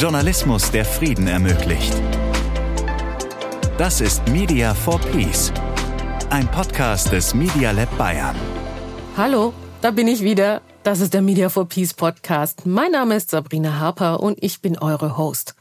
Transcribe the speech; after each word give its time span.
Journalismus, 0.00 0.70
der 0.70 0.86
Frieden 0.86 1.26
ermöglicht. 1.26 1.92
Das 3.76 4.00
ist 4.00 4.26
Media 4.28 4.72
for 4.72 4.98
Peace, 4.98 5.52
ein 6.30 6.50
Podcast 6.50 7.12
des 7.12 7.34
Media 7.34 7.70
Lab 7.72 7.98
Bayern. 7.98 8.34
Hallo, 9.14 9.52
da 9.82 9.90
bin 9.90 10.08
ich 10.08 10.22
wieder. 10.22 10.62
Das 10.84 11.00
ist 11.00 11.12
der 11.12 11.20
Media 11.20 11.50
for 11.50 11.68
Peace 11.68 11.92
Podcast. 11.92 12.64
Mein 12.64 12.92
Name 12.92 13.14
ist 13.16 13.28
Sabrina 13.28 13.78
Harper 13.78 14.20
und 14.20 14.42
ich 14.42 14.62
bin 14.62 14.78
eure 14.78 15.18
Host. 15.18 15.54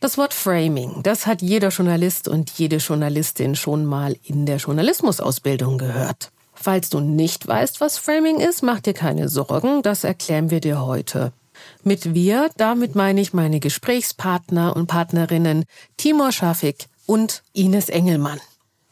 Das 0.00 0.18
Wort 0.18 0.34
Framing, 0.34 1.04
das 1.04 1.28
hat 1.28 1.40
jeder 1.40 1.68
Journalist 1.68 2.26
und 2.26 2.50
jede 2.50 2.78
Journalistin 2.78 3.54
schon 3.54 3.84
mal 3.84 4.16
in 4.24 4.44
der 4.44 4.56
Journalismusausbildung 4.56 5.78
gehört. 5.78 6.32
Falls 6.52 6.90
du 6.90 6.98
nicht 6.98 7.46
weißt, 7.46 7.80
was 7.80 7.98
Framing 7.98 8.40
ist, 8.40 8.64
mach 8.64 8.80
dir 8.80 8.94
keine 8.94 9.28
Sorgen, 9.28 9.82
das 9.82 10.02
erklären 10.02 10.50
wir 10.50 10.60
dir 10.60 10.84
heute. 10.84 11.32
Mit 11.82 12.14
wir, 12.14 12.50
damit 12.56 12.94
meine 12.94 13.20
ich 13.20 13.32
meine 13.32 13.60
Gesprächspartner 13.60 14.74
und 14.76 14.86
Partnerinnen 14.86 15.64
Timur 15.96 16.32
Schafik 16.32 16.86
und 17.06 17.42
Ines 17.52 17.88
Engelmann. 17.88 18.40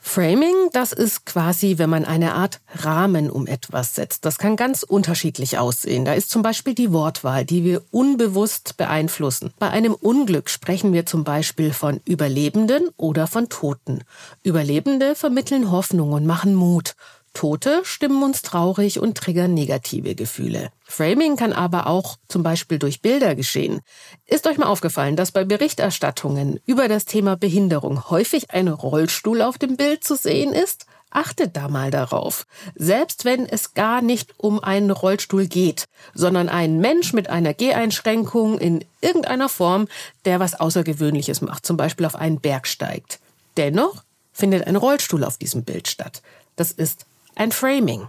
Framing, 0.04 0.68
das 0.72 0.92
ist 0.92 1.26
quasi, 1.26 1.78
wenn 1.78 1.88
man 1.88 2.04
eine 2.04 2.34
Art 2.34 2.60
Rahmen 2.74 3.30
um 3.30 3.46
etwas 3.46 3.94
setzt. 3.94 4.24
Das 4.24 4.36
kann 4.36 4.56
ganz 4.56 4.82
unterschiedlich 4.82 5.58
aussehen. 5.58 6.04
Da 6.04 6.12
ist 6.12 6.28
zum 6.28 6.42
Beispiel 6.42 6.74
die 6.74 6.92
Wortwahl, 6.92 7.44
die 7.44 7.62
wir 7.62 7.82
unbewusst 7.92 8.76
beeinflussen. 8.76 9.54
Bei 9.60 9.70
einem 9.70 9.94
Unglück 9.94 10.50
sprechen 10.50 10.92
wir 10.92 11.06
zum 11.06 11.22
Beispiel 11.22 11.72
von 11.72 12.00
Überlebenden 12.04 12.88
oder 12.96 13.28
von 13.28 13.48
Toten. 13.48 14.02
Überlebende 14.42 15.14
vermitteln 15.14 15.70
Hoffnung 15.70 16.12
und 16.12 16.26
machen 16.26 16.56
Mut. 16.56 16.94
Tote 17.34 17.80
stimmen 17.84 18.22
uns 18.22 18.42
traurig 18.42 19.00
und 19.00 19.16
triggern 19.16 19.54
negative 19.54 20.14
Gefühle. 20.14 20.70
Framing 20.84 21.36
kann 21.36 21.52
aber 21.52 21.86
auch 21.86 22.18
zum 22.28 22.42
Beispiel 22.42 22.78
durch 22.78 23.00
Bilder 23.00 23.34
geschehen. 23.34 23.80
Ist 24.26 24.46
euch 24.46 24.58
mal 24.58 24.66
aufgefallen, 24.66 25.16
dass 25.16 25.32
bei 25.32 25.44
Berichterstattungen 25.44 26.60
über 26.66 26.88
das 26.88 27.06
Thema 27.06 27.36
Behinderung 27.36 28.10
häufig 28.10 28.50
ein 28.50 28.68
Rollstuhl 28.68 29.40
auf 29.40 29.56
dem 29.56 29.76
Bild 29.76 30.04
zu 30.04 30.16
sehen 30.16 30.52
ist? 30.52 30.86
Achtet 31.10 31.56
da 31.56 31.68
mal 31.68 31.90
darauf. 31.90 32.46
Selbst 32.74 33.24
wenn 33.24 33.46
es 33.46 33.74
gar 33.74 34.00
nicht 34.00 34.34
um 34.38 34.62
einen 34.64 34.90
Rollstuhl 34.90 35.46
geht, 35.46 35.84
sondern 36.14 36.48
einen 36.48 36.80
Mensch 36.80 37.12
mit 37.12 37.28
einer 37.28 37.52
Geheinschränkung 37.52 38.58
in 38.58 38.84
irgendeiner 39.02 39.50
Form, 39.50 39.88
der 40.24 40.40
was 40.40 40.58
Außergewöhnliches 40.58 41.42
macht, 41.42 41.66
zum 41.66 41.76
Beispiel 41.76 42.06
auf 42.06 42.16
einen 42.16 42.40
Berg 42.40 42.66
steigt. 42.66 43.20
Dennoch 43.58 44.04
findet 44.32 44.66
ein 44.66 44.76
Rollstuhl 44.76 45.24
auf 45.24 45.36
diesem 45.36 45.64
Bild 45.64 45.88
statt. 45.88 46.22
Das 46.56 46.72
ist 46.72 47.04
ein 47.34 47.52
Framing. 47.52 48.08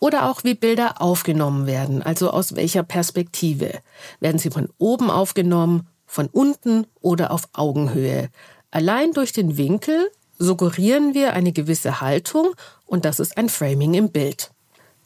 Oder 0.00 0.30
auch 0.30 0.44
wie 0.44 0.54
Bilder 0.54 1.00
aufgenommen 1.00 1.66
werden, 1.66 2.02
also 2.02 2.30
aus 2.30 2.56
welcher 2.56 2.82
Perspektive. 2.82 3.80
Werden 4.20 4.38
sie 4.38 4.50
von 4.50 4.68
oben 4.78 5.10
aufgenommen, 5.10 5.86
von 6.06 6.28
unten 6.28 6.86
oder 7.00 7.30
auf 7.30 7.48
Augenhöhe. 7.52 8.28
Allein 8.70 9.12
durch 9.12 9.32
den 9.32 9.56
Winkel 9.56 10.10
suggerieren 10.38 11.14
wir 11.14 11.32
eine 11.32 11.52
gewisse 11.52 12.00
Haltung 12.00 12.54
und 12.86 13.04
das 13.04 13.20
ist 13.20 13.36
ein 13.36 13.48
Framing 13.48 13.94
im 13.94 14.10
Bild. 14.10 14.50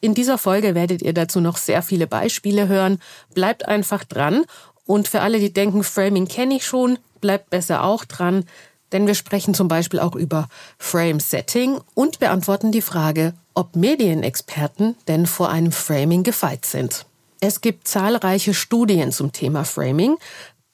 In 0.00 0.14
dieser 0.14 0.38
Folge 0.38 0.74
werdet 0.74 1.02
ihr 1.02 1.12
dazu 1.12 1.40
noch 1.40 1.56
sehr 1.56 1.82
viele 1.82 2.06
Beispiele 2.06 2.68
hören. 2.68 3.00
Bleibt 3.34 3.66
einfach 3.66 4.04
dran. 4.04 4.44
Und 4.86 5.08
für 5.08 5.20
alle, 5.20 5.40
die 5.40 5.52
denken, 5.52 5.82
Framing 5.82 6.28
kenne 6.28 6.56
ich 6.56 6.64
schon, 6.64 6.98
bleibt 7.20 7.50
besser 7.50 7.82
auch 7.82 8.04
dran. 8.04 8.44
Denn 8.92 9.06
wir 9.06 9.14
sprechen 9.14 9.54
zum 9.54 9.68
Beispiel 9.68 10.00
auch 10.00 10.14
über 10.14 10.48
Frame 10.78 11.20
Setting 11.20 11.78
und 11.94 12.18
beantworten 12.18 12.72
die 12.72 12.82
Frage, 12.82 13.34
ob 13.54 13.76
Medienexperten 13.76 14.96
denn 15.08 15.26
vor 15.26 15.50
einem 15.50 15.72
Framing 15.72 16.22
gefeit 16.22 16.64
sind. 16.64 17.06
Es 17.40 17.60
gibt 17.60 17.86
zahlreiche 17.86 18.54
Studien 18.54 19.12
zum 19.12 19.32
Thema 19.32 19.64
Framing. 19.64 20.16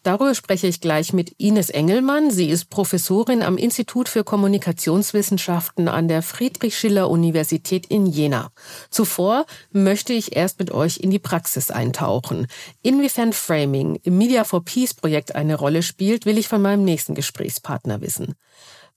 Darüber 0.05 0.35
spreche 0.35 0.67
ich 0.67 0.83
gleich 0.83 1.15
mit 1.15 1.33
Ines 1.39 1.71
Engelmann. 1.71 2.31
Sie 2.31 2.51
ist 2.51 2.69
Professorin 2.69 3.43
am 3.43 3.57
Institut 3.57 4.11
für 4.11 4.23
Kommunikationswissenschaften 4.23 5.89
an 5.89 6.09
der 6.09 6.21
Friedrich-Schiller-Universität 6.21 7.87
in 7.87 8.05
Jena. 8.05 8.51
Zuvor 8.91 9.47
möchte 9.73 10.13
ich 10.13 10.37
erst 10.37 10.59
mit 10.59 10.71
euch 10.73 10.99
in 10.99 11.11
die 11.11 11.19
Praxis 11.19 11.71
eintauchen. 11.71 12.49
Inwiefern 12.83 13.33
Framing 13.33 13.99
im 14.03 14.19
Media 14.19 14.45
for 14.45 14.63
Peace 14.63 14.93
Projekt 14.93 15.35
eine 15.35 15.55
Rolle 15.55 15.83
spielt, 15.83 16.27
will 16.27 16.37
ich 16.37 16.49
von 16.49 16.61
meinem 16.61 16.85
nächsten 16.85 17.15
Gesprächspartner 17.15 18.03
wissen. 18.03 18.35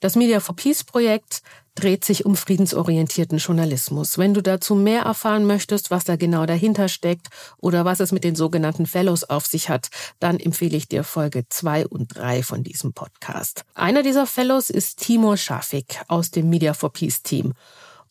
Das 0.01 0.17
Media 0.17 0.41
for 0.41 0.57
Peace 0.57 0.83
Projekt 0.83 1.41
dreht 1.77 2.03
sich 2.03 2.25
um 2.25 2.35
friedensorientierten 2.35 3.37
Journalismus. 3.37 4.17
Wenn 4.17 4.33
du 4.33 4.41
dazu 4.41 4.75
mehr 4.75 5.03
erfahren 5.03 5.45
möchtest, 5.45 5.91
was 5.91 6.03
da 6.03 6.15
genau 6.15 6.45
dahinter 6.45 6.89
steckt 6.89 7.27
oder 7.57 7.85
was 7.85 7.99
es 7.99 8.11
mit 8.11 8.23
den 8.23 8.35
sogenannten 8.35 8.85
Fellows 8.85 9.23
auf 9.23 9.45
sich 9.45 9.69
hat, 9.69 9.89
dann 10.19 10.39
empfehle 10.39 10.75
ich 10.75 10.87
dir 10.87 11.03
Folge 11.03 11.45
zwei 11.49 11.85
und 11.87 12.17
drei 12.17 12.41
von 12.41 12.63
diesem 12.63 12.93
Podcast. 12.93 13.63
Einer 13.75 14.03
dieser 14.03 14.25
Fellows 14.25 14.69
ist 14.69 14.99
Timur 14.99 15.37
Schafik 15.37 16.01
aus 16.07 16.31
dem 16.31 16.49
Media 16.49 16.73
for 16.73 16.91
Peace 16.91 17.21
Team. 17.21 17.53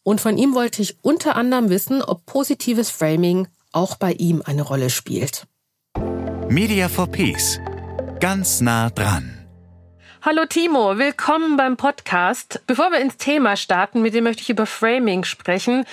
Und 0.03 0.21
von 0.21 0.39
ihm 0.39 0.55
wollte 0.55 0.83
ich 0.83 0.99
unter 1.03 1.35
anderem 1.35 1.69
wissen, 1.69 2.01
ob 2.03 2.25
positives 2.27 2.91
Framing 2.91 3.49
auch 3.73 3.97
bei 3.97 4.13
ihm 4.13 4.43
eine 4.45 4.63
Rolle 4.63 4.91
spielt. 4.91 5.47
Media 6.49 6.89
for 6.89 7.09
Peace. 7.09 7.59
Ganz 8.21 8.61
nah 8.61 8.89
dran. 8.91 9.36
Hallo 10.29 10.45
Timo, 10.45 10.99
willkommen 10.99 11.57
beim 11.57 11.77
Podcast. 11.77 12.61
Bevor 12.67 12.91
wir 12.91 12.99
ins 12.99 13.17
Thema 13.17 13.55
starten, 13.55 14.03
mit 14.03 14.13
dem 14.13 14.25
möchte 14.25 14.43
ich 14.43 14.51
über 14.51 14.67
Framing 14.67 15.23
sprechen. 15.23 15.85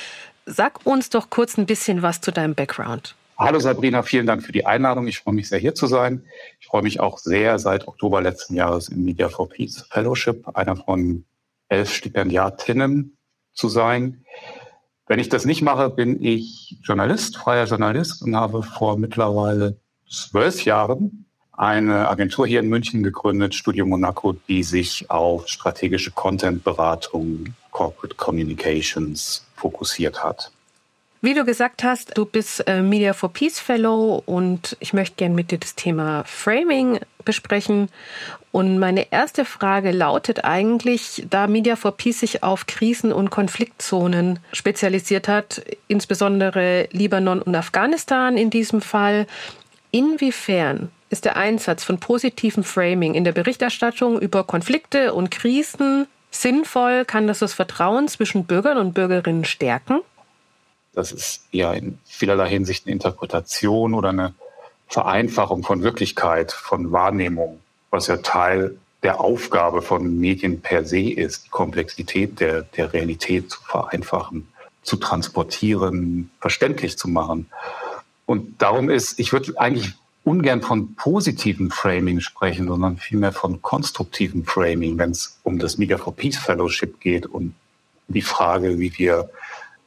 Sag 0.47 0.87
uns 0.87 1.11
doch 1.11 1.29
kurz 1.29 1.55
ein 1.55 1.67
bisschen 1.67 2.01
was 2.01 2.19
zu 2.19 2.31
deinem 2.31 2.55
Background. 2.55 3.15
Hallo 3.37 3.59
Sabrina, 3.59 4.01
vielen 4.01 4.25
Dank 4.25 4.41
für 4.41 4.51
die 4.51 4.65
Einladung. 4.65 5.05
Ich 5.05 5.19
freue 5.19 5.35
mich 5.35 5.49
sehr, 5.49 5.59
hier 5.59 5.75
zu 5.75 5.85
sein. 5.85 6.23
Ich 6.59 6.65
freue 6.65 6.81
mich 6.81 6.99
auch 6.99 7.19
sehr, 7.19 7.59
seit 7.59 7.87
Oktober 7.87 8.23
letzten 8.23 8.55
Jahres 8.55 8.89
im 8.89 9.05
Media 9.05 9.29
for 9.29 9.49
Peace 9.49 9.85
Fellowship, 9.91 10.47
einer 10.57 10.77
von 10.77 11.25
elf 11.69 11.93
Stipendiatinnen 11.93 13.15
zu 13.53 13.69
sein. 13.69 14.25
Wenn 15.05 15.19
ich 15.19 15.29
das 15.29 15.45
nicht 15.45 15.61
mache, 15.61 15.91
bin 15.91 16.23
ich 16.25 16.79
Journalist, 16.81 17.37
freier 17.37 17.65
Journalist 17.65 18.23
und 18.23 18.35
habe 18.35 18.63
vor 18.63 18.97
mittlerweile 18.97 19.77
zwölf 20.09 20.65
Jahren 20.65 21.23
eine 21.55 22.09
Agentur 22.09 22.47
hier 22.47 22.59
in 22.59 22.69
München 22.69 23.03
gegründet, 23.03 23.53
Studio 23.55 23.85
Monaco, 23.85 24.33
die 24.47 24.63
sich 24.63 25.09
auf 25.09 25.47
strategische 25.47 26.11
Content-Beratung, 26.11 27.53
Corporate 27.71 28.15
Communications 28.15 29.45
fokussiert 29.55 30.23
hat. 30.23 30.51
Wie 31.25 31.33
du 31.33 31.45
gesagt 31.45 31.85
hast, 31.85 32.17
du 32.17 32.25
bist 32.25 32.67
äh, 32.67 32.81
Media 32.81 33.13
for 33.13 33.31
Peace 33.31 33.57
Fellow 33.57 34.21
und 34.25 34.75
ich 34.81 34.91
möchte 34.91 35.15
gerne 35.15 35.33
mit 35.33 35.51
dir 35.51 35.57
das 35.57 35.73
Thema 35.73 36.25
Framing 36.25 36.99
besprechen. 37.23 37.87
Und 38.51 38.77
meine 38.77 39.09
erste 39.09 39.45
Frage 39.45 39.91
lautet 39.91 40.43
eigentlich, 40.43 41.25
da 41.29 41.47
Media 41.47 41.77
for 41.77 41.93
Peace 41.93 42.19
sich 42.19 42.43
auf 42.43 42.67
Krisen- 42.67 43.13
und 43.13 43.29
Konfliktzonen 43.29 44.39
spezialisiert 44.51 45.29
hat, 45.29 45.63
insbesondere 45.87 46.89
Libanon 46.91 47.41
und 47.41 47.55
Afghanistan 47.55 48.35
in 48.35 48.49
diesem 48.49 48.81
Fall, 48.81 49.25
inwiefern 49.91 50.89
ist 51.13 51.25
der 51.25 51.37
Einsatz 51.37 51.83
von 51.83 51.99
positivem 51.99 52.63
Framing 52.63 53.13
in 53.13 53.23
der 53.23 53.33
Berichterstattung 53.33 54.19
über 54.19 54.43
Konflikte 54.43 55.13
und 55.13 55.29
Krisen 55.29 56.07
sinnvoll? 56.31 57.05
Kann 57.05 57.27
das 57.27 57.39
das 57.39 57.53
Vertrauen 57.53 58.07
zwischen 58.07 58.45
Bürgern 58.45 58.79
und 58.79 58.93
Bürgerinnen 58.93 59.45
stärken? 59.45 60.01
Das 60.93 61.11
ist 61.11 61.45
eher 61.51 61.73
in 61.75 61.99
vielerlei 62.05 62.49
Hinsicht 62.49 62.87
eine 62.87 62.93
Interpretation 62.93 63.93
oder 63.93 64.09
eine 64.09 64.33
Vereinfachung 64.87 65.63
von 65.63 65.83
Wirklichkeit, 65.83 66.51
von 66.51 66.91
Wahrnehmung, 66.91 67.59
was 67.91 68.07
ja 68.07 68.17
Teil 68.17 68.75
der 69.03 69.19
Aufgabe 69.19 69.83
von 69.83 70.19
Medien 70.19 70.61
per 70.61 70.83
se 70.83 71.11
ist, 71.11 71.45
die 71.45 71.49
Komplexität 71.49 72.39
der, 72.39 72.63
der 72.63 72.91
Realität 72.91 73.51
zu 73.51 73.61
vereinfachen, 73.61 74.47
zu 74.81 74.95
transportieren, 74.95 76.31
verständlich 76.39 76.97
zu 76.97 77.07
machen. 77.07 77.51
Und 78.25 78.61
darum 78.63 78.89
ist, 78.89 79.19
ich 79.19 79.31
würde 79.31 79.59
eigentlich 79.59 79.93
ungern 80.23 80.61
von 80.61 80.95
positivem 80.95 81.69
Framing 81.69 82.19
sprechen, 82.19 82.67
sondern 82.67 82.97
vielmehr 82.97 83.33
von 83.33 83.61
konstruktivem 83.61 84.45
Framing, 84.45 84.97
wenn 84.97 85.11
es 85.11 85.39
um 85.43 85.59
das 85.59 85.77
Media 85.77 85.97
for 85.97 86.15
Peace 86.15 86.37
Fellowship 86.37 86.99
geht 86.99 87.25
und 87.25 87.53
die 88.07 88.21
Frage, 88.21 88.79
wie 88.79 88.97
wir 88.97 89.29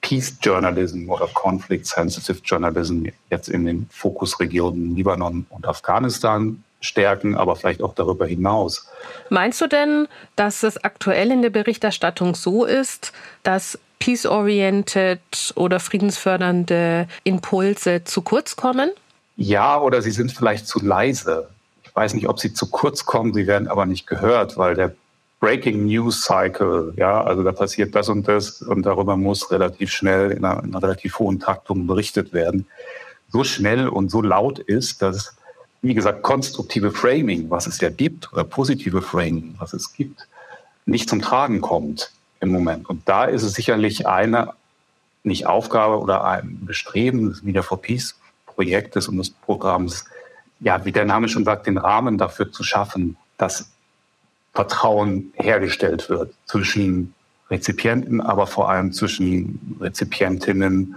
Peace 0.01 0.37
Journalism 0.41 1.11
oder 1.11 1.27
Conflict 1.29 1.87
Sensitive 1.87 2.39
Journalism 2.45 3.07
jetzt 3.31 3.49
in 3.49 3.65
den 3.65 3.89
Fokusregionen 3.91 4.95
Libanon 4.95 5.47
und 5.49 5.67
Afghanistan 5.67 6.63
stärken, 6.81 7.35
aber 7.35 7.57
vielleicht 7.57 7.83
auch 7.83 7.95
darüber 7.95 8.27
hinaus. 8.27 8.89
Meinst 9.31 9.61
du 9.61 9.67
denn, 9.67 10.07
dass 10.37 10.63
es 10.63 10.83
aktuell 10.85 11.31
in 11.31 11.43
der 11.43 11.51
Berichterstattung 11.51 12.35
so 12.35 12.65
ist, 12.65 13.13
dass 13.43 13.79
peace-oriented 13.99 15.55
oder 15.57 15.81
friedensfördernde 15.81 17.09
Impulse 17.25 18.05
zu 18.05 18.23
kurz 18.23 18.55
kommen? 18.57 18.91
Ja, 19.37 19.81
oder 19.81 20.03
sie 20.03 20.11
sind 20.11 20.33
vielleicht 20.33 20.67
zu 20.67 20.85
leise. 20.85 21.49
Ich 21.85 21.95
weiß 21.95 22.15
nicht, 22.15 22.29
ob 22.29 22.41
sie 22.41 22.53
zu 22.53 22.71
kurz 22.71 23.05
kommen, 23.05 23.35
sie 23.35 23.47
werden 23.47 23.69
aber 23.69 23.87
nicht 23.87 24.07
gehört, 24.07 24.57
weil 24.57 24.75
der 24.75 24.95
Breaking 25.41 25.87
News 25.87 26.23
Cycle, 26.23 26.95
ja, 26.97 27.23
also 27.23 27.43
da 27.43 27.53
passiert 27.53 27.95
das 27.95 28.09
und 28.09 28.27
das 28.27 28.63
und 28.63 28.85
darüber 28.85 29.17
muss 29.17 29.51
relativ 29.51 29.91
schnell 29.91 30.31
in 30.31 30.45
einer, 30.45 30.65
in 30.65 30.71
einer 30.71 30.83
relativ 30.83 31.19
hohen 31.19 31.39
Taktung 31.41 31.87
berichtet 31.87 32.33
werden, 32.33 32.67
so 33.29 33.45
schnell 33.45 33.89
und 33.89 34.11
so 34.11 34.23
laut 34.23 34.59
ist, 34.59 35.03
dass 35.03 35.37
wie 35.83 35.95
gesagt, 35.95 36.23
konstruktive 36.23 36.91
Framing, 36.91 37.51
was 37.51 37.67
es 37.67 37.81
ja 37.81 37.91
gibt, 37.91 38.33
oder 38.33 38.45
positive 38.45 39.03
Framing, 39.03 39.55
was 39.59 39.73
es 39.73 39.93
gibt, 39.93 40.27
nicht 40.85 41.09
zum 41.09 41.21
Tragen 41.21 41.61
kommt 41.61 42.13
im 42.41 42.51
Moment. 42.51 42.89
Und 42.89 43.09
da 43.09 43.25
ist 43.25 43.43
es 43.43 43.53
sicherlich 43.53 44.07
eine, 44.07 44.53
nicht 45.23 45.47
Aufgabe 45.47 45.99
oder 45.99 46.25
ein 46.25 46.61
Bestreben 46.65 47.29
des 47.29 47.43
Media 47.43 47.63
for 47.63 47.81
Peace 47.81 48.17
Projektes 48.57 49.07
und 49.07 49.19
des 49.19 49.31
Programms, 49.31 50.07
ja, 50.61 50.85
wie 50.85 50.93
der 50.93 51.05
Name 51.05 51.29
schon 51.29 51.45
sagt, 51.45 51.67
den 51.67 51.79
Rahmen 51.79 52.19
dafür 52.19 52.51
zu 52.51 52.65
schaffen, 52.65 53.17
dass 53.37 53.71
Vertrauen 54.55 55.33
hergestellt 55.35 56.09
wird 56.09 56.33
zwischen 56.47 57.15
Rezipienten, 57.51 58.21
aber 58.21 58.47
vor 58.47 58.71
allem 58.71 58.93
zwischen 58.93 59.77
Rezipientinnen 59.81 60.97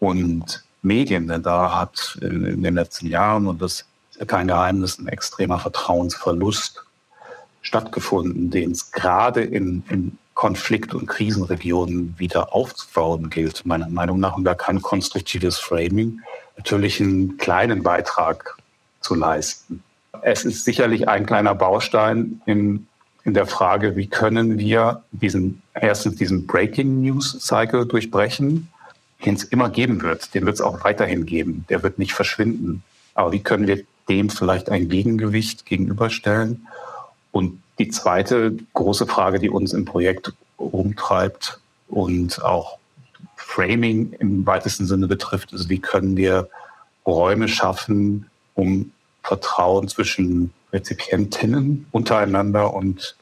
und 0.00 0.64
Medien. 0.82 1.28
Denn 1.28 1.42
da 1.42 1.80
hat 1.80 2.18
in, 2.20 2.62
den 2.62 2.74
letzten 2.74 3.06
Jahren, 3.06 3.46
und 3.46 3.62
das 3.62 3.86
ist 4.10 4.18
ja 4.18 4.26
kein 4.26 4.48
Geheimnis, 4.48 4.98
ein 4.98 5.06
extremer 5.06 5.58
Vertrauensverlust 5.58 6.84
stattgefunden, 7.62 8.50
den 8.50 8.72
es 8.72 8.90
gerade 8.90 9.42
in, 9.42 9.84
in 9.88 10.18
Konflikt- 10.34 10.94
und 10.94 11.06
Krisenregionen 11.06 12.14
wieder 12.18 12.54
aufzubauen 12.54 13.30
gilt, 13.30 13.64
meiner 13.64 13.88
Meinung 13.88 14.20
nach. 14.20 14.36
Und 14.36 14.44
da 14.44 14.54
kann 14.54 14.82
konstruktives 14.82 15.58
Framing 15.58 16.20
natürlich 16.56 17.00
einen 17.00 17.36
kleinen 17.36 17.82
Beitrag 17.82 18.56
zu 19.00 19.14
leisten. 19.14 19.82
Es 20.22 20.44
ist 20.44 20.64
sicherlich 20.64 21.08
ein 21.08 21.26
kleiner 21.26 21.54
Baustein 21.54 22.40
in, 22.46 22.86
in 23.24 23.34
der 23.34 23.46
Frage, 23.46 23.96
wie 23.96 24.08
können 24.08 24.58
wir 24.58 25.02
diesen, 25.12 25.62
erstens 25.74 26.16
diesen 26.16 26.46
Breaking 26.46 27.02
News 27.02 27.32
Cycle 27.40 27.86
durchbrechen, 27.86 28.68
den 29.24 29.34
es 29.34 29.44
immer 29.44 29.70
geben 29.70 30.02
wird. 30.02 30.34
Den 30.34 30.46
wird 30.46 30.56
es 30.56 30.60
auch 30.60 30.84
weiterhin 30.84 31.26
geben. 31.26 31.64
Der 31.68 31.82
wird 31.82 31.98
nicht 31.98 32.14
verschwinden. 32.14 32.82
Aber 33.14 33.32
wie 33.32 33.40
können 33.40 33.66
wir 33.66 33.82
dem 34.08 34.30
vielleicht 34.30 34.70
ein 34.70 34.88
Gegengewicht 34.88 35.66
gegenüberstellen? 35.66 36.66
Und 37.32 37.62
die 37.78 37.88
zweite 37.88 38.56
große 38.72 39.06
Frage, 39.06 39.38
die 39.38 39.50
uns 39.50 39.72
im 39.72 39.84
Projekt 39.84 40.32
umtreibt 40.56 41.60
und 41.88 42.42
auch 42.42 42.78
Framing 43.46 44.12
im 44.18 44.44
weitesten 44.44 44.86
Sinne 44.86 45.06
betrifft, 45.06 45.52
ist, 45.52 45.68
wie 45.68 45.78
können 45.78 46.16
wir 46.16 46.48
Räume 47.06 47.48
schaffen, 47.48 48.28
um 48.54 48.90
Vertrauen 49.22 49.88
zwischen 49.88 50.52
Rezipientinnen 50.72 51.86
untereinander 51.92 52.74
und 52.74 53.16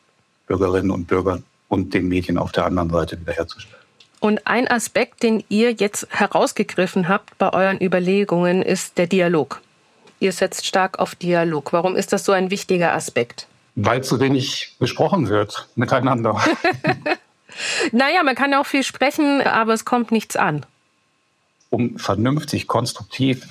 Bürgerinnen 0.47 0.91
und 0.91 1.07
Bürgern 1.07 1.45
und 1.69 1.93
den 1.93 2.09
Medien 2.09 2.39
auf 2.39 2.53
der 2.53 2.65
anderen 2.65 2.91
Seite 2.91 3.21
wiederherzustellen. 3.21 3.83
Und 4.21 4.47
ein 4.47 4.67
Aspekt, 4.67 5.23
den 5.23 5.45
ihr 5.51 5.73
jetzt 5.73 6.09
herausgegriffen 6.11 7.09
habt 7.09 7.37
bei 7.37 7.53
euren 7.53 7.81
Überlegungen, 7.81 8.63
ist 8.63 8.97
der 8.97 9.07
Dialog. 9.07 9.61
Ihr 10.21 10.33
setzt 10.33 10.67
stark 10.67 10.99
auf 10.99 11.15
Dialog. 11.15 11.73
Warum 11.75 11.97
ist 11.97 12.13
das 12.15 12.25
so 12.25 12.33
ein 12.33 12.51
wichtiger 12.51 12.95
Aspekt? 12.95 13.47
Weil 13.77 14.03
zu 14.03 14.21
wenig 14.21 14.75
besprochen 14.79 15.29
wird 15.29 15.69
miteinander. 15.77 16.43
naja, 17.93 18.23
man 18.23 18.35
kann 18.35 18.55
auch 18.55 18.67
viel 18.67 18.83
sprechen, 18.83 19.43
aber 19.43 19.73
es 19.75 19.85
kommt 19.85 20.13
nichts 20.13 20.37
an. 20.37 20.65
Um 21.71 21.99
vernünftig, 21.99 22.67
konstruktiv 22.67 23.47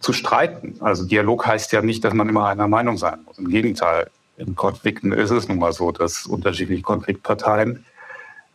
zu 0.00 0.12
streiten. 0.12 0.76
Also 0.80 1.04
Dialog 1.04 1.46
heißt 1.46 1.72
ja 1.72 1.82
nicht, 1.82 2.04
dass 2.04 2.14
man 2.14 2.28
immer 2.28 2.46
einer 2.46 2.68
Meinung 2.68 2.96
sein 2.96 3.20
muss. 3.24 3.38
Im 3.38 3.48
Gegenteil, 3.48 4.10
in 4.36 4.54
Konflikten 4.54 5.12
ist 5.12 5.30
es 5.30 5.48
nun 5.48 5.58
mal 5.58 5.72
so, 5.72 5.90
dass 5.90 6.26
unterschiedliche 6.26 6.82
Konfliktparteien 6.82 7.84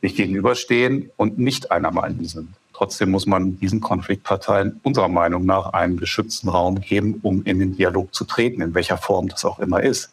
sich 0.01 0.15
gegenüberstehen 0.15 1.11
und 1.17 1.39
nicht 1.39 1.71
einer 1.71 1.91
Meinung 1.91 2.25
sind. 2.25 2.49
Trotzdem 2.73 3.11
muss 3.11 3.27
man 3.27 3.59
diesen 3.59 3.81
Konfliktparteien 3.81 4.79
unserer 4.83 5.07
Meinung 5.07 5.45
nach 5.45 5.73
einen 5.73 5.97
geschützten 5.97 6.49
Raum 6.49 6.81
geben, 6.81 7.19
um 7.21 7.43
in 7.43 7.59
den 7.59 7.75
Dialog 7.75 8.13
zu 8.13 8.23
treten, 8.25 8.61
in 8.61 8.73
welcher 8.73 8.97
Form 8.97 9.27
das 9.27 9.45
auch 9.45 9.59
immer 9.59 9.83
ist, 9.83 10.11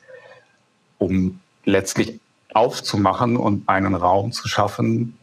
um 0.99 1.41
letztlich 1.65 2.21
aufzumachen 2.55 3.37
und 3.37 3.69
einen 3.69 3.95
Raum 3.95 4.33
zu 4.33 4.49
schaffen, 4.49 5.19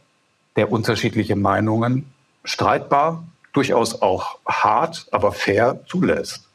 der 0.56 0.72
unterschiedliche 0.72 1.36
Meinungen 1.36 2.12
streitbar, 2.44 3.24
durchaus 3.52 4.00
auch 4.02 4.38
hart, 4.46 5.06
aber 5.10 5.32
fair 5.32 5.80
zulässt 5.86 6.48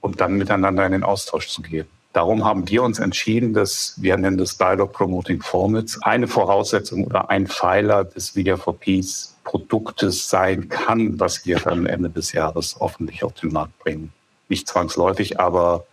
und 0.00 0.20
dann 0.20 0.34
miteinander 0.34 0.84
in 0.86 0.92
den 0.92 1.04
Austausch 1.04 1.48
zu 1.48 1.62
gehen. 1.62 1.86
Darum 2.12 2.44
haben 2.44 2.68
wir 2.68 2.82
uns 2.84 3.00
entschieden, 3.00 3.54
dass 3.54 3.94
wir 3.96 4.16
nennen 4.16 4.38
das 4.38 4.56
Dialogue 4.56 4.92
Promoting 4.92 5.42
Formats 5.42 6.00
eine 6.02 6.28
Voraussetzung 6.28 7.04
oder 7.04 7.28
ein 7.28 7.48
Pfeiler 7.48 8.04
des 8.04 8.36
Media 8.36 8.56
for 8.56 8.78
Peace 8.78 9.34
Produktes 9.42 10.30
sein 10.30 10.68
kann, 10.68 11.18
was 11.18 11.44
wir 11.44 11.58
dann 11.58 11.86
Ende 11.86 12.10
des 12.10 12.32
Jahres 12.32 12.76
hoffentlich 12.78 13.24
auf 13.24 13.32
den 13.34 13.52
Markt 13.52 13.76
bringen. 13.80 14.12
Nicht 14.48 14.68
zwangsläufig, 14.68 15.40
aber 15.40 15.86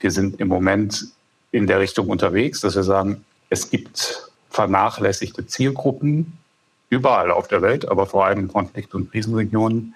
wir 0.00 0.10
sind 0.10 0.40
im 0.40 0.48
Moment 0.48 1.06
in 1.52 1.66
der 1.66 1.78
Richtung 1.78 2.08
unterwegs, 2.08 2.60
dass 2.60 2.74
wir 2.74 2.82
sagen, 2.82 3.24
es 3.50 3.68
gibt 3.68 4.30
vernachlässigte 4.48 5.46
Zielgruppen, 5.46 6.38
überall 6.88 7.30
auf 7.30 7.48
der 7.48 7.62
Welt, 7.62 7.88
aber 7.88 8.06
vor 8.06 8.24
allem 8.24 8.40
in 8.40 8.48
Konflikt- 8.48 8.94
und 8.94 9.12
Krisenregionen, 9.12 9.94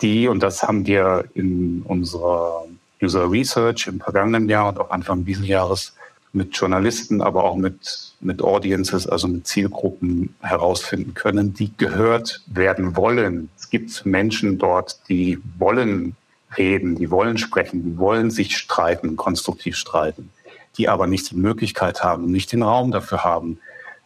die, 0.00 0.28
und 0.28 0.42
das 0.42 0.62
haben 0.62 0.86
wir 0.86 1.24
in 1.34 1.82
unserer 1.82 2.64
User 3.02 3.30
Research 3.30 3.86
im 3.86 4.00
vergangenen 4.00 4.48
Jahr 4.48 4.68
und 4.68 4.78
auch 4.78 4.90
Anfang 4.90 5.24
dieses 5.24 5.46
Jahres 5.46 5.94
mit 6.32 6.56
Journalisten, 6.56 7.20
aber 7.20 7.44
auch 7.44 7.56
mit, 7.56 8.14
mit 8.20 8.40
Audiences, 8.40 9.06
also 9.06 9.28
mit 9.28 9.46
Zielgruppen 9.46 10.34
herausfinden 10.40 11.14
können, 11.14 11.52
die 11.52 11.72
gehört 11.76 12.42
werden 12.46 12.96
wollen. 12.96 13.50
Es 13.58 13.68
gibt 13.68 14.06
Menschen 14.06 14.58
dort, 14.58 15.00
die 15.08 15.38
wollen 15.58 16.16
reden, 16.56 16.96
die 16.96 17.10
wollen 17.10 17.38
sprechen, 17.38 17.84
die 17.84 17.98
wollen 17.98 18.30
sich 18.30 18.56
streiten, 18.56 19.16
konstruktiv 19.16 19.76
streiten, 19.76 20.30
die 20.76 20.88
aber 20.88 21.06
nicht 21.06 21.30
die 21.30 21.36
Möglichkeit 21.36 22.02
haben, 22.02 22.26
nicht 22.26 22.52
den 22.52 22.62
Raum 22.62 22.90
dafür 22.90 23.24
haben, 23.24 23.58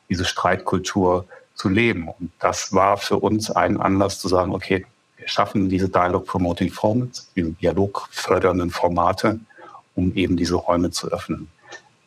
diese 0.09 0.25
Streitkultur 0.25 1.27
zu 1.55 1.69
leben. 1.69 2.09
Und 2.09 2.31
das 2.39 2.73
war 2.73 2.97
für 2.97 3.17
uns 3.17 3.51
ein 3.51 3.81
Anlass 3.81 4.19
zu 4.19 4.29
sagen, 4.29 4.55
okay, 4.55 4.87
wir 5.17 5.29
schaffen 5.29 5.69
diese 5.69 5.89
Dialog 5.89 6.27
Promoting 6.27 6.71
Formats, 6.71 7.31
diese 7.35 7.53
dialogfördernden 7.53 8.71
Formate, 8.71 9.41
um 9.95 10.15
eben 10.15 10.37
diese 10.37 10.57
Räume 10.57 10.91
zu 10.91 11.11
öffnen. 11.11 11.49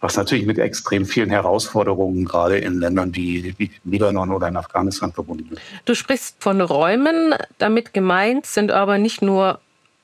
Was 0.02 0.16
natürlich 0.16 0.46
mit 0.46 0.58
extrem 0.60 1.06
vielen 1.06 1.30
Herausforderungen 1.30 2.24
gerade 2.24 2.58
in 2.58 2.80
Ländern 2.80 3.14
wie, 3.16 3.54
wie 3.58 3.72
Libanon 3.84 4.32
oder 4.32 4.48
in 4.48 4.56
Afghanistan 4.56 5.12
verbunden 5.12 5.50
ist. 5.52 5.62
Du 5.84 5.94
sprichst 5.94 6.38
von 6.40 6.62
Räumen, 6.62 7.36
damit 7.58 7.94
gemeint 7.94 8.46
sind 8.46 8.72
aber 8.72 8.98
nicht 8.98 9.22
nur 9.22 9.60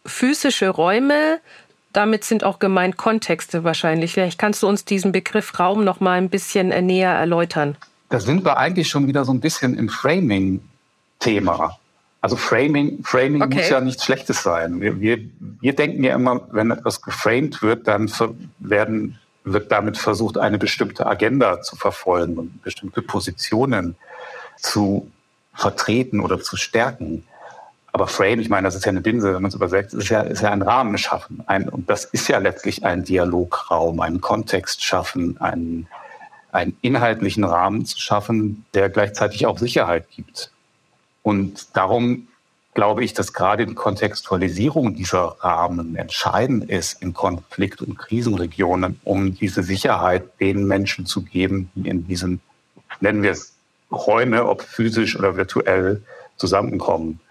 physische 0.06 0.70
Räume, 0.70 1.40
damit 1.96 2.24
sind 2.24 2.44
auch 2.44 2.60
gemeint 2.60 2.98
Kontexte 2.98 3.64
wahrscheinlich. 3.64 4.14
Vielleicht 4.14 4.40
kannst 4.40 4.64
du 4.64 4.68
uns 4.68 4.86
diesen 4.86 5.12
Begriff 5.12 5.60
Raum 5.60 5.84
noch 5.84 6.00
mal 6.00 6.18
ein 6.18 6.30
bisschen 6.30 6.70
näher 6.86 7.12
erläutern 7.12 7.78
da 8.10 8.20
sind 8.20 8.46
wir 8.46 8.58
eigentlich 8.58 8.88
schon 8.88 9.08
wieder 9.08 9.26
so 9.26 9.34
ein 9.34 9.40
bisschen 9.40 9.76
im 9.76 9.90
Framing-Thema. 9.90 11.78
Also 12.22 12.38
Framing, 12.38 13.04
Framing 13.04 13.42
okay. 13.42 13.58
muss 13.58 13.70
ja 13.70 13.82
nichts 13.82 14.04
Schlechtes 14.06 14.42
sein. 14.42 14.82
Wir, 14.82 15.00
wir, 15.00 15.20
wir 15.40 15.76
denken 15.76 16.04
ja 16.04 16.16
immer, 16.16 16.48
wenn 16.52 16.72
etwas 16.72 17.02
geframed 17.02 17.62
wird, 17.62 17.88
dann 17.88 18.12
werden, 18.60 19.20
wird 19.44 19.72
damit 19.72 19.98
versucht, 19.98 20.38
eine 20.38 20.58
bestimmte 20.58 21.06
Agenda 21.06 21.62
zu 21.62 21.76
verfolgen 21.76 22.38
und 22.38 22.64
bestimmte 22.64 23.02
Positionen 23.02 23.96
zu 24.58 25.12
vertreten 25.54 26.20
oder 26.20 26.40
zu 26.42 26.58
stärken. 26.58 27.26
Aber 27.96 28.08
Frame, 28.10 28.42
ich 28.42 28.50
meine, 28.50 28.68
das 28.68 28.76
ist 28.76 28.84
ja 28.84 28.90
eine 28.90 29.00
Binse, 29.00 29.34
wenn 29.34 29.42
man 29.42 29.48
es 29.48 29.56
übersetzt, 29.56 29.94
ist 29.94 30.10
ja, 30.10 30.20
ist 30.20 30.42
ja 30.42 30.52
ein 30.52 30.62
Rahmen 30.62 30.98
schaffen. 30.98 31.42
Ein, 31.48 31.70
und 31.70 31.90
das 31.90 32.04
ist 32.04 32.28
ja 32.28 32.40
letztlich 32.40 32.84
ein 32.84 33.06
Dialograum, 33.06 34.02
einen 34.02 34.20
Kontext 34.20 34.84
schaffen, 34.84 35.38
ein, 35.40 35.88
einen 36.52 36.76
inhaltlichen 36.82 37.46
Rahmen 37.46 37.86
zu 37.86 37.98
schaffen, 37.98 38.66
der 38.74 38.90
gleichzeitig 38.90 39.46
auch 39.46 39.58
Sicherheit 39.58 40.10
gibt. 40.10 40.52
Und 41.24 41.78
darum 41.78 42.28
glaube 42.74 43.06
ich, 43.06 43.14
dass 43.14 43.32
gerade 43.32 43.66
die 43.66 43.76
Kontextualisierung 43.76 44.96
dieser 44.96 45.38
Rahmen 45.40 45.96
entscheidend 45.96 46.70
ist 46.70 47.02
in 47.02 47.14
Konflikt- 47.14 47.82
und 47.82 47.98
Krisenregionen, 47.98 49.00
um 49.06 49.36
diese 49.36 49.64
Sicherheit 49.64 50.38
den 50.42 50.68
Menschen 50.68 51.06
zu 51.06 51.22
geben, 51.22 51.72
die 51.76 51.88
in 51.88 52.06
diesen, 52.06 52.42
nennen 53.00 53.24
wir 53.24 53.32
es 53.32 53.54
Räume, 53.90 54.48
ob 54.48 54.64
physisch 54.64 55.18
oder 55.18 55.38
virtuell, 55.38 56.04
zusammenkommen 56.36 57.22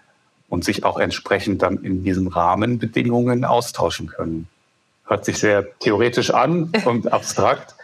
und 0.49 0.63
sich 0.63 0.83
auch 0.83 0.97
entsprechend 0.99 1.61
dann 1.61 1.83
in 1.83 2.03
diesen 2.03 2.27
Rahmenbedingungen 2.27 3.45
austauschen 3.45 4.07
können. 4.07 4.47
Hört 5.05 5.25
sich 5.25 5.37
sehr 5.37 5.77
theoretisch 5.79 6.31
an 6.31 6.71
und 6.85 7.11
abstrakt 7.11 7.75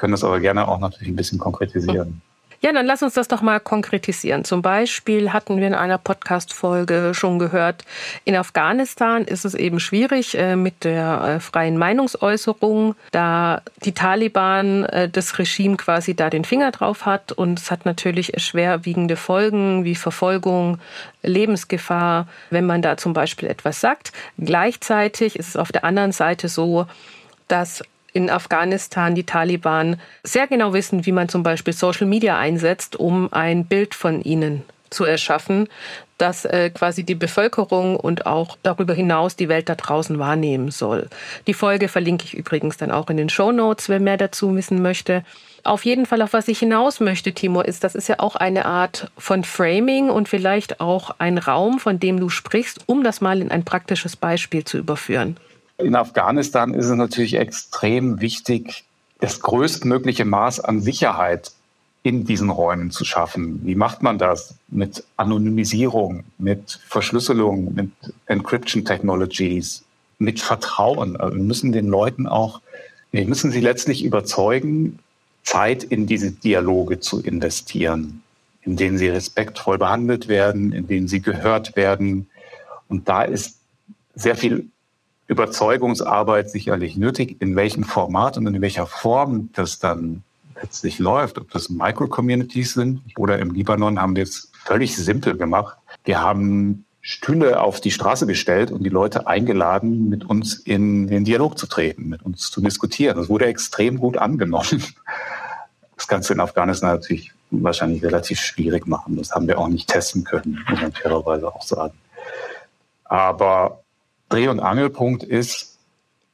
können 0.00 0.12
das 0.12 0.24
aber 0.24 0.40
gerne 0.40 0.66
auch 0.66 0.78
natürlich 0.78 1.08
ein 1.08 1.16
bisschen 1.16 1.38
konkretisieren. 1.38 2.22
Ja, 2.62 2.72
dann 2.72 2.84
lass 2.84 3.02
uns 3.02 3.14
das 3.14 3.26
doch 3.26 3.40
mal 3.40 3.58
konkretisieren. 3.58 4.44
Zum 4.44 4.60
Beispiel 4.60 5.32
hatten 5.32 5.56
wir 5.56 5.66
in 5.66 5.74
einer 5.74 5.96
Podcast-Folge 5.96 7.12
schon 7.14 7.38
gehört, 7.38 7.86
in 8.26 8.36
Afghanistan 8.36 9.24
ist 9.24 9.46
es 9.46 9.54
eben 9.54 9.80
schwierig 9.80 10.36
äh, 10.36 10.56
mit 10.56 10.84
der 10.84 11.22
äh, 11.22 11.40
freien 11.40 11.78
Meinungsäußerung, 11.78 12.96
da 13.12 13.62
die 13.82 13.92
Taliban 13.92 14.84
äh, 14.84 15.08
das 15.08 15.38
Regime 15.38 15.78
quasi 15.78 16.14
da 16.14 16.28
den 16.28 16.44
Finger 16.44 16.70
drauf 16.70 17.06
hat 17.06 17.32
und 17.32 17.58
es 17.58 17.70
hat 17.70 17.86
natürlich 17.86 18.32
schwerwiegende 18.36 19.16
Folgen 19.16 19.84
wie 19.84 19.94
Verfolgung, 19.94 20.78
Lebensgefahr, 21.22 22.28
wenn 22.50 22.66
man 22.66 22.82
da 22.82 22.98
zum 22.98 23.14
Beispiel 23.14 23.48
etwas 23.48 23.80
sagt. 23.80 24.12
Gleichzeitig 24.36 25.38
ist 25.38 25.48
es 25.48 25.56
auf 25.56 25.72
der 25.72 25.84
anderen 25.84 26.12
Seite 26.12 26.48
so, 26.48 26.86
dass 27.48 27.82
in 28.12 28.30
Afghanistan 28.30 29.14
die 29.14 29.24
Taliban 29.24 30.00
sehr 30.22 30.46
genau 30.46 30.72
wissen, 30.72 31.06
wie 31.06 31.12
man 31.12 31.28
zum 31.28 31.42
Beispiel 31.42 31.72
Social 31.72 32.06
Media 32.06 32.38
einsetzt, 32.38 32.96
um 32.96 33.32
ein 33.32 33.66
Bild 33.66 33.94
von 33.94 34.22
ihnen 34.22 34.62
zu 34.90 35.04
erschaffen, 35.04 35.68
das 36.18 36.44
äh, 36.44 36.70
quasi 36.70 37.04
die 37.04 37.14
Bevölkerung 37.14 37.96
und 37.96 38.26
auch 38.26 38.58
darüber 38.62 38.92
hinaus 38.92 39.36
die 39.36 39.48
Welt 39.48 39.68
da 39.68 39.74
draußen 39.74 40.18
wahrnehmen 40.18 40.70
soll. 40.70 41.08
Die 41.46 41.54
Folge 41.54 41.88
verlinke 41.88 42.24
ich 42.24 42.34
übrigens 42.34 42.76
dann 42.76 42.90
auch 42.90 43.08
in 43.08 43.16
den 43.16 43.30
Show 43.30 43.52
Notes, 43.52 43.88
wer 43.88 44.00
mehr 44.00 44.16
dazu 44.16 44.54
wissen 44.54 44.82
möchte. 44.82 45.24
Auf 45.62 45.84
jeden 45.84 46.06
Fall, 46.06 46.22
auf 46.22 46.32
was 46.32 46.48
ich 46.48 46.58
hinaus 46.58 47.00
möchte, 47.00 47.32
Timo, 47.32 47.60
ist, 47.60 47.84
das 47.84 47.94
ist 47.94 48.08
ja 48.08 48.16
auch 48.18 48.36
eine 48.36 48.64
Art 48.64 49.10
von 49.16 49.44
Framing 49.44 50.10
und 50.10 50.28
vielleicht 50.28 50.80
auch 50.80 51.14
ein 51.18 51.38
Raum, 51.38 51.78
von 51.78 52.00
dem 52.00 52.18
du 52.18 52.28
sprichst, 52.28 52.80
um 52.86 53.04
das 53.04 53.20
mal 53.20 53.40
in 53.40 53.50
ein 53.50 53.64
praktisches 53.64 54.16
Beispiel 54.16 54.64
zu 54.64 54.78
überführen. 54.78 55.36
In 55.82 55.94
Afghanistan 55.96 56.74
ist 56.74 56.86
es 56.86 56.96
natürlich 56.96 57.34
extrem 57.34 58.20
wichtig, 58.20 58.84
das 59.20 59.40
größtmögliche 59.40 60.24
Maß 60.24 60.60
an 60.60 60.80
Sicherheit 60.80 61.52
in 62.02 62.24
diesen 62.24 62.50
Räumen 62.50 62.90
zu 62.90 63.04
schaffen. 63.04 63.60
Wie 63.64 63.74
macht 63.74 64.02
man 64.02 64.18
das? 64.18 64.54
Mit 64.68 65.04
Anonymisierung, 65.16 66.24
mit 66.38 66.80
Verschlüsselung, 66.88 67.74
mit 67.74 67.90
Encryption 68.26 68.84
Technologies, 68.84 69.84
mit 70.18 70.40
Vertrauen. 70.40 71.16
Also 71.16 71.36
wir 71.36 71.42
müssen 71.42 71.72
den 71.72 71.88
Leuten 71.88 72.26
auch, 72.26 72.60
wir 73.12 73.26
müssen 73.26 73.50
sie 73.50 73.60
letztlich 73.60 74.04
überzeugen, 74.04 74.98
Zeit 75.42 75.84
in 75.84 76.06
diese 76.06 76.30
Dialoge 76.30 77.00
zu 77.00 77.20
investieren, 77.22 78.22
in 78.62 78.76
denen 78.76 78.98
sie 78.98 79.08
respektvoll 79.08 79.78
behandelt 79.78 80.28
werden, 80.28 80.72
in 80.72 80.86
denen 80.86 81.08
sie 81.08 81.20
gehört 81.20 81.76
werden. 81.76 82.28
Und 82.88 83.08
da 83.08 83.22
ist 83.22 83.58
sehr 84.14 84.36
viel 84.36 84.68
Überzeugungsarbeit 85.30 86.50
sicherlich 86.50 86.96
nötig, 86.96 87.36
in 87.40 87.54
welchem 87.54 87.84
Format 87.84 88.36
und 88.36 88.46
in 88.48 88.60
welcher 88.60 88.86
Form 88.86 89.50
das 89.52 89.78
dann 89.78 90.24
letztlich 90.60 90.98
läuft, 90.98 91.38
ob 91.38 91.50
das 91.52 91.70
Micro-Communities 91.70 92.74
sind 92.74 93.00
oder 93.16 93.38
im 93.38 93.52
Libanon 93.52 94.00
haben 94.00 94.16
wir 94.16 94.24
es 94.24 94.50
völlig 94.64 94.96
simpel 94.96 95.36
gemacht. 95.36 95.78
Wir 96.04 96.20
haben 96.20 96.84
Stühle 97.00 97.60
auf 97.60 97.80
die 97.80 97.92
Straße 97.92 98.26
gestellt 98.26 98.72
und 98.72 98.82
die 98.82 98.90
Leute 98.90 99.28
eingeladen, 99.28 100.08
mit 100.08 100.24
uns 100.24 100.54
in 100.54 101.06
den 101.06 101.24
Dialog 101.24 101.56
zu 101.56 101.66
treten, 101.66 102.08
mit 102.08 102.22
uns 102.22 102.50
zu 102.50 102.60
diskutieren. 102.60 103.16
Das 103.16 103.28
wurde 103.28 103.46
extrem 103.46 103.98
gut 103.98 104.18
angenommen. 104.18 104.84
Das 105.96 106.08
Ganze 106.08 106.32
in 106.32 106.40
Afghanistan 106.40 106.90
natürlich 106.90 107.32
wahrscheinlich 107.50 108.02
relativ 108.02 108.40
schwierig 108.40 108.86
machen. 108.86 109.16
Das 109.16 109.30
haben 109.30 109.46
wir 109.46 109.58
auch 109.58 109.68
nicht 109.68 109.88
testen 109.88 110.24
können, 110.24 110.64
muss 110.68 110.80
man 110.80 110.92
fairerweise 110.92 111.46
auch 111.46 111.62
sagen. 111.62 111.94
Aber 113.04 113.79
Dreh- 114.30 114.48
und 114.48 114.60
Angelpunkt 114.60 115.24
ist, 115.24 115.78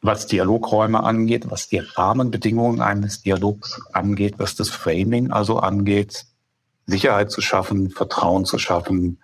was 0.03 0.27
Dialogräume 0.27 1.03
angeht, 1.03 1.51
was 1.51 1.69
die 1.69 1.79
Rahmenbedingungen 1.79 2.81
eines 2.81 3.23
Dialogs 3.23 3.81
angeht, 3.93 4.35
was 4.39 4.55
das 4.55 4.69
Framing 4.69 5.33
also 5.33 5.59
angeht, 5.59 6.27
Sicherheit 6.87 7.33
zu 7.33 7.41
schaffen, 7.41 7.91
Vertrauen 7.91 8.45
zu 8.45 8.59
schaffen 8.59 9.19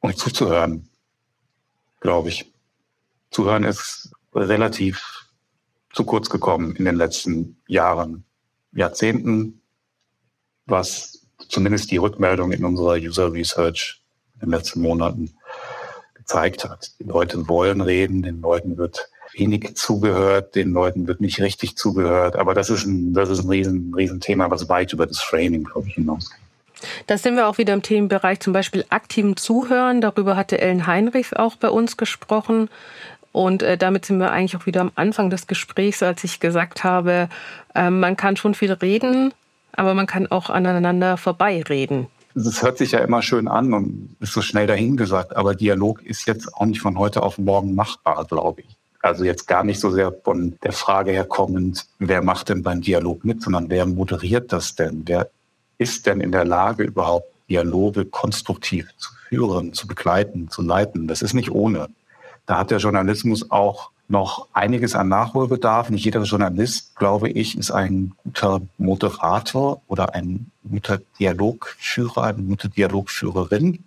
und 0.00 0.18
zuzuhören, 0.18 0.88
glaube 2.00 2.28
ich. 2.28 2.52
Zuhören 3.30 3.64
ist 3.64 4.10
relativ 4.34 5.28
zu 5.92 6.04
kurz 6.04 6.28
gekommen 6.28 6.74
in 6.76 6.84
den 6.84 6.96
letzten 6.96 7.56
Jahren, 7.66 8.24
Jahrzehnten, 8.72 9.62
was 10.66 11.26
zumindest 11.48 11.90
die 11.90 11.96
Rückmeldung 11.98 12.50
in 12.52 12.64
unserer 12.64 12.94
User 12.94 13.32
Research 13.32 14.02
in 14.34 14.40
den 14.40 14.50
letzten 14.50 14.80
Monaten 14.80 15.34
gezeigt 16.22 16.64
hat. 16.64 16.92
Die 16.98 17.04
Leute 17.04 17.48
wollen 17.48 17.80
reden, 17.80 18.22
den 18.22 18.40
Leuten 18.40 18.76
wird 18.76 19.08
wenig 19.34 19.74
zugehört, 19.74 20.54
den 20.54 20.72
Leuten 20.72 21.06
wird 21.06 21.20
nicht 21.20 21.40
richtig 21.40 21.76
zugehört. 21.76 22.36
Aber 22.36 22.54
das 22.54 22.70
ist 22.70 22.86
ein, 22.86 23.12
das 23.14 23.28
ist 23.28 23.44
ein 23.44 23.48
riesen, 23.48 23.92
riesen 23.94 24.20
Thema, 24.20 24.50
was 24.50 24.68
weit 24.68 24.92
über 24.92 25.06
das 25.06 25.20
Framing, 25.20 25.64
glaube 25.64 25.88
ich, 25.88 25.94
hinausgeht. 25.94 26.38
Da 27.06 27.16
sind 27.16 27.36
wir 27.36 27.46
auch 27.46 27.58
wieder 27.58 27.74
im 27.74 27.82
Themenbereich 27.82 28.40
zum 28.40 28.52
Beispiel 28.52 28.84
aktiven 28.90 29.36
Zuhören. 29.36 30.00
Darüber 30.00 30.36
hatte 30.36 30.60
Ellen 30.60 30.86
Heinrich 30.86 31.36
auch 31.36 31.56
bei 31.56 31.68
uns 31.68 31.96
gesprochen. 31.96 32.68
Und 33.30 33.62
äh, 33.62 33.78
damit 33.78 34.04
sind 34.04 34.18
wir 34.18 34.30
eigentlich 34.30 34.56
auch 34.56 34.66
wieder 34.66 34.80
am 34.80 34.92
Anfang 34.94 35.30
des 35.30 35.46
Gesprächs, 35.46 36.02
als 36.02 36.22
ich 36.24 36.40
gesagt 36.40 36.84
habe, 36.84 37.28
äh, 37.74 37.88
man 37.88 38.16
kann 38.16 38.36
schon 38.36 38.54
viel 38.54 38.72
reden, 38.72 39.32
aber 39.72 39.94
man 39.94 40.06
kann 40.06 40.26
auch 40.26 40.50
aneinander 40.50 41.16
vorbeireden 41.16 42.08
das 42.34 42.62
hört 42.62 42.78
sich 42.78 42.92
ja 42.92 43.00
immer 43.00 43.22
schön 43.22 43.48
an 43.48 43.74
und 43.74 44.16
ist 44.20 44.32
so 44.32 44.42
schnell 44.42 44.66
dahingesagt, 44.66 45.36
aber 45.36 45.54
Dialog 45.54 46.02
ist 46.02 46.26
jetzt 46.26 46.54
auch 46.54 46.66
nicht 46.66 46.80
von 46.80 46.98
heute 46.98 47.22
auf 47.22 47.38
morgen 47.38 47.74
machbar, 47.74 48.24
glaube 48.24 48.62
ich. 48.62 48.76
Also 49.00 49.24
jetzt 49.24 49.48
gar 49.48 49.64
nicht 49.64 49.80
so 49.80 49.90
sehr 49.90 50.12
von 50.12 50.56
der 50.62 50.72
Frage 50.72 51.10
herkommend, 51.10 51.86
wer 51.98 52.22
macht 52.22 52.48
denn 52.48 52.62
beim 52.62 52.80
Dialog 52.80 53.24
mit, 53.24 53.42
sondern 53.42 53.68
wer 53.68 53.84
moderiert 53.84 54.52
das 54.52 54.76
denn? 54.76 55.02
Wer 55.06 55.28
ist 55.78 56.06
denn 56.06 56.20
in 56.20 56.30
der 56.30 56.44
Lage, 56.44 56.84
überhaupt 56.84 57.26
Dialoge 57.48 58.04
konstruktiv 58.04 58.88
zu 58.96 59.10
führen, 59.28 59.72
zu 59.72 59.88
begleiten, 59.88 60.48
zu 60.48 60.62
leiten? 60.62 61.08
Das 61.08 61.20
ist 61.20 61.34
nicht 61.34 61.50
ohne. 61.50 61.88
Da 62.46 62.58
hat 62.58 62.70
der 62.70 62.78
Journalismus 62.78 63.50
auch 63.50 63.90
noch 64.08 64.48
einiges 64.52 64.94
an 64.94 65.08
Nachholbedarf. 65.08 65.90
Nicht 65.90 66.04
jeder 66.04 66.22
Journalist, 66.22 66.96
glaube 66.96 67.30
ich, 67.30 67.56
ist 67.56 67.70
ein 67.70 68.12
guter 68.24 68.60
Moderator 68.78 69.80
oder 69.88 70.14
ein 70.14 70.50
guter 70.68 71.00
Dialogführer, 71.18 72.24
eine 72.24 72.42
gute 72.42 72.68
Dialogführerin. 72.68 73.78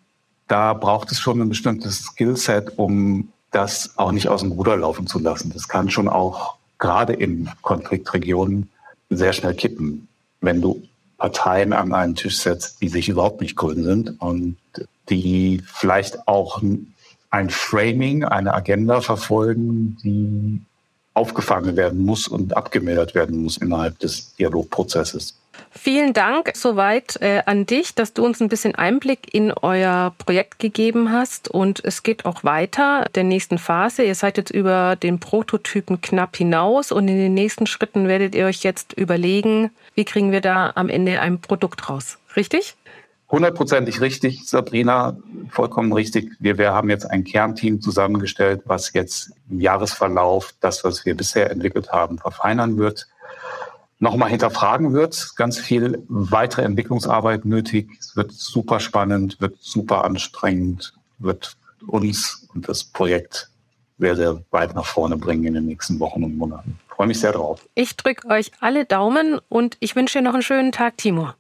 Da 0.48 0.74
braucht 0.74 1.12
es 1.12 1.20
schon 1.20 1.42
ein 1.42 1.50
bestimmtes 1.50 2.04
Skillset, 2.04 2.78
um 2.78 3.30
das 3.52 3.98
auch 3.98 4.12
nicht 4.12 4.28
aus 4.28 4.42
dem 4.42 4.52
Ruder 4.52 4.78
laufen 4.78 5.08
zu 5.08 5.20
lassen. 5.20 5.52
Das 5.54 5.68
kann 5.68 5.90
schon 5.90 6.10
auch 6.10 6.58
gerade 6.78 7.14
in 7.14 7.50
Konfliktregionen 7.62 8.70
sehr 9.10 9.34
schnell 9.34 9.54
kippen, 9.54 10.08
wenn 10.42 10.62
du 10.62 10.84
Parteien 11.18 11.74
an 11.74 11.94
einen 11.94 12.16
Tisch 12.16 12.40
setzt, 12.40 12.82
die 12.82 12.90
sich 12.90 13.10
überhaupt 13.10 13.42
nicht 13.42 13.56
grün 13.56 13.84
sind 13.84 14.20
und 14.20 14.58
die 15.10 15.62
vielleicht 15.66 16.28
auch 16.28 16.62
ein 17.30 17.50
Framing, 17.50 18.24
eine 18.24 18.54
Agenda 18.54 19.02
verfolgen, 19.02 19.98
die 20.04 20.62
aufgefangen 21.14 21.76
werden 21.76 22.04
muss 22.04 22.28
und 22.28 22.56
abgemildert 22.56 23.16
werden 23.16 23.42
muss 23.42 23.58
innerhalb 23.58 24.00
des 24.00 24.36
Dialogprozesses. 24.36 25.38
Vielen 25.72 26.14
Dank 26.14 26.52
soweit 26.56 27.18
äh, 27.22 27.42
an 27.46 27.66
dich, 27.66 27.96
dass 27.96 28.14
du 28.14 28.26
uns 28.26 28.42
ein 28.42 28.50
bisschen 28.50 28.76
Einblick 28.76 29.34
in 29.34 29.52
euer 29.52 30.14
Projekt 30.18 30.60
gegeben 30.60 31.12
hast. 31.12 31.50
Und 31.50 31.84
es 31.84 32.04
geht 32.04 32.26
auch 32.26 32.44
weiter 32.44 33.06
der 33.16 33.24
nächsten 33.24 33.58
Phase. 33.58 34.04
Ihr 34.04 34.16
seid 34.16 34.38
jetzt 34.38 34.52
über 34.52 34.96
den 34.96 35.20
Prototypen 35.20 36.02
knapp 36.02 36.38
hinaus 36.38 36.92
und 36.92 37.08
in 37.08 37.18
den 37.18 37.34
nächsten 37.34 37.68
Schritten 37.68 38.08
werdet 38.08 38.36
ihr 38.36 38.46
euch 38.46 38.64
jetzt 38.64 38.94
überlegen, 38.94 39.70
wie 39.96 40.06
kriegen 40.06 40.32
wir 40.32 40.42
da 40.42 40.72
am 40.76 40.90
Ende 40.90 41.20
ein 41.20 41.40
Produkt 41.40 41.90
raus. 41.90 42.18
Richtig? 42.36 42.76
Hundertprozentig 43.32 44.02
richtig, 44.02 44.48
Sabrina, 44.48 45.18
vollkommen 45.50 45.92
richtig. 45.94 46.32
Wir, 46.40 46.58
wir 46.60 46.74
haben 46.74 46.90
jetzt 46.90 47.10
ein 47.10 47.24
Kernteam 47.24 47.82
zusammengestellt, 47.82 48.62
was 48.66 48.94
jetzt 48.94 49.32
im 49.50 49.60
Jahresverlauf 49.60 50.54
das, 50.60 50.84
was 50.84 51.06
wir 51.06 51.16
bisher 51.18 51.50
entwickelt 51.50 51.92
haben, 51.92 52.20
verfeinern 52.20 52.78
wird, 52.78 53.08
nochmal 53.98 54.30
hinterfragen 54.30 54.94
wird. 54.94 55.36
Ganz 55.36 55.58
viel 55.58 56.04
weitere 56.08 56.62
Entwicklungsarbeit 56.62 57.46
nötig. 57.46 57.90
Es 58.00 58.16
wird 58.16 58.32
super 58.32 58.80
spannend, 58.80 59.42
wird 59.42 59.56
super 59.60 60.06
anstrengend, 60.06 60.94
wird 61.18 61.58
uns 61.88 62.48
und 62.54 62.70
das 62.70 62.84
Projekt 62.84 63.50
sehr, 63.98 64.16
sehr 64.16 64.42
weit 64.52 64.76
nach 64.76 64.86
vorne 64.86 65.18
bringen 65.18 65.46
in 65.46 65.54
den 65.56 65.66
nächsten 65.66 66.00
Wochen 66.00 66.24
und 66.24 66.38
Monaten. 66.38 66.80
Ich 66.88 66.96
freue 66.96 67.08
mich 67.08 67.20
sehr 67.20 67.32
drauf. 67.32 67.68
Ich 67.76 67.96
drücke 67.96 68.28
euch 68.28 68.52
alle 68.60 68.86
Daumen 68.86 69.40
und 69.50 69.78
ich 69.80 69.96
wünsche 69.96 70.20
dir 70.20 70.24
noch 70.24 70.34
einen 70.34 70.44
schönen 70.44 70.72
Tag, 70.72 70.98
Timo. 70.98 71.34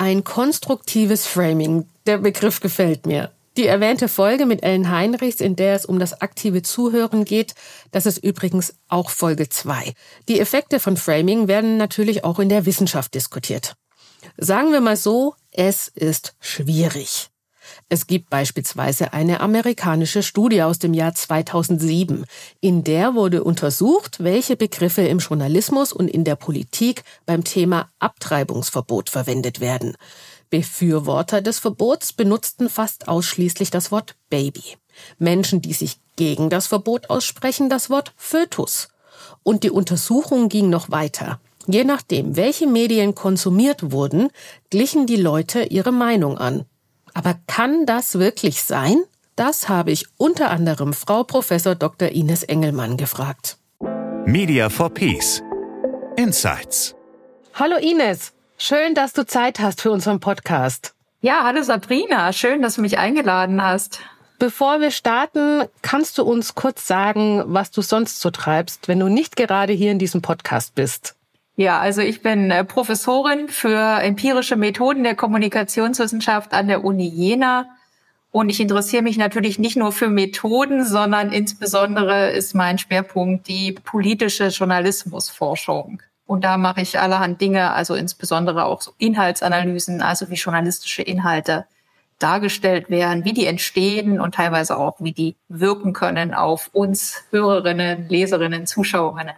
Ein 0.00 0.24
konstruktives 0.24 1.26
Framing. 1.26 1.86
Der 2.06 2.16
Begriff 2.16 2.60
gefällt 2.60 3.04
mir. 3.04 3.32
Die 3.58 3.66
erwähnte 3.66 4.08
Folge 4.08 4.46
mit 4.46 4.62
Ellen 4.62 4.90
Heinrichs, 4.90 5.42
in 5.42 5.56
der 5.56 5.74
es 5.74 5.84
um 5.84 5.98
das 5.98 6.22
aktive 6.22 6.62
Zuhören 6.62 7.26
geht, 7.26 7.54
das 7.90 8.06
ist 8.06 8.16
übrigens 8.24 8.72
auch 8.88 9.10
Folge 9.10 9.50
2. 9.50 9.92
Die 10.26 10.40
Effekte 10.40 10.80
von 10.80 10.96
Framing 10.96 11.48
werden 11.48 11.76
natürlich 11.76 12.24
auch 12.24 12.38
in 12.38 12.48
der 12.48 12.64
Wissenschaft 12.64 13.12
diskutiert. 13.12 13.74
Sagen 14.38 14.72
wir 14.72 14.80
mal 14.80 14.96
so, 14.96 15.34
es 15.50 15.88
ist 15.88 16.34
schwierig. 16.40 17.29
Es 17.92 18.06
gibt 18.06 18.30
beispielsweise 18.30 19.12
eine 19.14 19.40
amerikanische 19.40 20.22
Studie 20.22 20.62
aus 20.62 20.78
dem 20.78 20.94
Jahr 20.94 21.12
2007. 21.12 22.24
In 22.60 22.84
der 22.84 23.16
wurde 23.16 23.42
untersucht, 23.42 24.22
welche 24.22 24.54
Begriffe 24.54 25.02
im 25.02 25.18
Journalismus 25.18 25.92
und 25.92 26.06
in 26.06 26.22
der 26.22 26.36
Politik 26.36 27.02
beim 27.26 27.42
Thema 27.42 27.88
Abtreibungsverbot 27.98 29.10
verwendet 29.10 29.58
werden. 29.58 29.96
Befürworter 30.50 31.40
des 31.40 31.58
Verbots 31.58 32.12
benutzten 32.12 32.68
fast 32.68 33.08
ausschließlich 33.08 33.70
das 33.70 33.90
Wort 33.90 34.14
Baby. 34.28 34.76
Menschen, 35.18 35.60
die 35.60 35.72
sich 35.72 35.98
gegen 36.14 36.48
das 36.48 36.68
Verbot 36.68 37.10
aussprechen, 37.10 37.68
das 37.68 37.90
Wort 37.90 38.12
Fötus. 38.16 38.90
Und 39.42 39.64
die 39.64 39.70
Untersuchung 39.70 40.48
ging 40.48 40.70
noch 40.70 40.92
weiter. 40.92 41.40
Je 41.66 41.82
nachdem, 41.82 42.36
welche 42.36 42.68
Medien 42.68 43.16
konsumiert 43.16 43.90
wurden, 43.90 44.28
glichen 44.70 45.06
die 45.06 45.16
Leute 45.16 45.64
ihre 45.64 45.90
Meinung 45.90 46.38
an. 46.38 46.66
Aber 47.14 47.34
kann 47.46 47.86
das 47.86 48.18
wirklich 48.18 48.62
sein? 48.62 49.02
Das 49.36 49.68
habe 49.68 49.90
ich 49.90 50.06
unter 50.16 50.50
anderem 50.50 50.92
Frau 50.92 51.24
Professor 51.24 51.74
Dr. 51.74 52.08
Ines 52.08 52.42
Engelmann 52.42 52.96
gefragt. 52.96 53.56
Media 54.26 54.68
for 54.68 54.90
Peace. 54.90 55.42
Insights. 56.16 56.94
Hallo 57.54 57.76
Ines. 57.76 58.32
Schön, 58.58 58.94
dass 58.94 59.12
du 59.12 59.26
Zeit 59.26 59.58
hast 59.60 59.80
für 59.80 59.90
unseren 59.90 60.20
Podcast. 60.20 60.94
Ja, 61.22 61.44
hallo 61.44 61.62
Sabrina. 61.62 62.32
Schön, 62.32 62.62
dass 62.62 62.74
du 62.74 62.82
mich 62.82 62.98
eingeladen 62.98 63.62
hast. 63.62 64.00
Bevor 64.38 64.80
wir 64.80 64.90
starten, 64.90 65.64
kannst 65.82 66.16
du 66.16 66.22
uns 66.22 66.54
kurz 66.54 66.86
sagen, 66.86 67.42
was 67.46 67.70
du 67.70 67.82
sonst 67.82 68.20
so 68.20 68.30
treibst, 68.30 68.88
wenn 68.88 68.98
du 68.98 69.08
nicht 69.08 69.36
gerade 69.36 69.72
hier 69.72 69.92
in 69.92 69.98
diesem 69.98 70.22
Podcast 70.22 70.74
bist? 70.74 71.14
Ja, 71.60 71.78
also 71.78 72.00
ich 72.00 72.22
bin 72.22 72.50
äh, 72.50 72.64
Professorin 72.64 73.50
für 73.50 74.00
empirische 74.00 74.56
Methoden 74.56 75.04
der 75.04 75.14
Kommunikationswissenschaft 75.14 76.54
an 76.54 76.68
der 76.68 76.86
Uni 76.86 77.06
Jena. 77.06 77.66
Und 78.30 78.48
ich 78.48 78.60
interessiere 78.60 79.02
mich 79.02 79.18
natürlich 79.18 79.58
nicht 79.58 79.76
nur 79.76 79.92
für 79.92 80.08
Methoden, 80.08 80.86
sondern 80.86 81.32
insbesondere 81.32 82.30
ist 82.30 82.54
mein 82.54 82.78
Schwerpunkt 82.78 83.46
die 83.46 83.72
politische 83.72 84.46
Journalismusforschung. 84.46 86.00
Und 86.24 86.44
da 86.44 86.56
mache 86.56 86.80
ich 86.80 86.98
allerhand 86.98 87.42
Dinge, 87.42 87.72
also 87.74 87.94
insbesondere 87.94 88.64
auch 88.64 88.80
so 88.80 88.92
Inhaltsanalysen, 88.96 90.00
also 90.00 90.30
wie 90.30 90.36
journalistische 90.36 91.02
Inhalte 91.02 91.66
dargestellt 92.18 92.88
werden, 92.88 93.26
wie 93.26 93.34
die 93.34 93.44
entstehen 93.44 94.18
und 94.18 94.34
teilweise 94.34 94.78
auch, 94.78 94.96
wie 95.00 95.12
die 95.12 95.36
wirken 95.50 95.92
können 95.92 96.32
auf 96.32 96.70
uns 96.72 97.24
Hörerinnen, 97.32 98.08
Leserinnen, 98.08 98.66
Zuschauerinnen. 98.66 99.34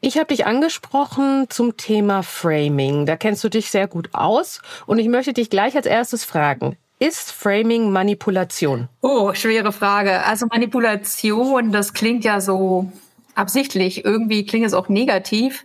Ich 0.00 0.16
habe 0.16 0.26
dich 0.26 0.46
angesprochen 0.46 1.46
zum 1.48 1.76
Thema 1.76 2.22
Framing. 2.22 3.06
Da 3.06 3.16
kennst 3.16 3.42
du 3.44 3.48
dich 3.48 3.70
sehr 3.70 3.88
gut 3.88 4.10
aus 4.12 4.60
und 4.86 4.98
ich 4.98 5.08
möchte 5.08 5.32
dich 5.32 5.50
gleich 5.50 5.76
als 5.76 5.86
erstes 5.86 6.24
fragen. 6.24 6.76
Ist 6.98 7.32
Framing 7.32 7.90
Manipulation? 7.90 8.88
Oh, 9.00 9.34
schwere 9.34 9.72
Frage. 9.72 10.24
Also 10.24 10.46
Manipulation, 10.46 11.72
das 11.72 11.94
klingt 11.94 12.24
ja 12.24 12.40
so 12.40 12.92
absichtlich. 13.34 14.04
Irgendwie 14.04 14.46
klingt 14.46 14.66
es 14.66 14.74
auch 14.74 14.88
negativ. 14.88 15.64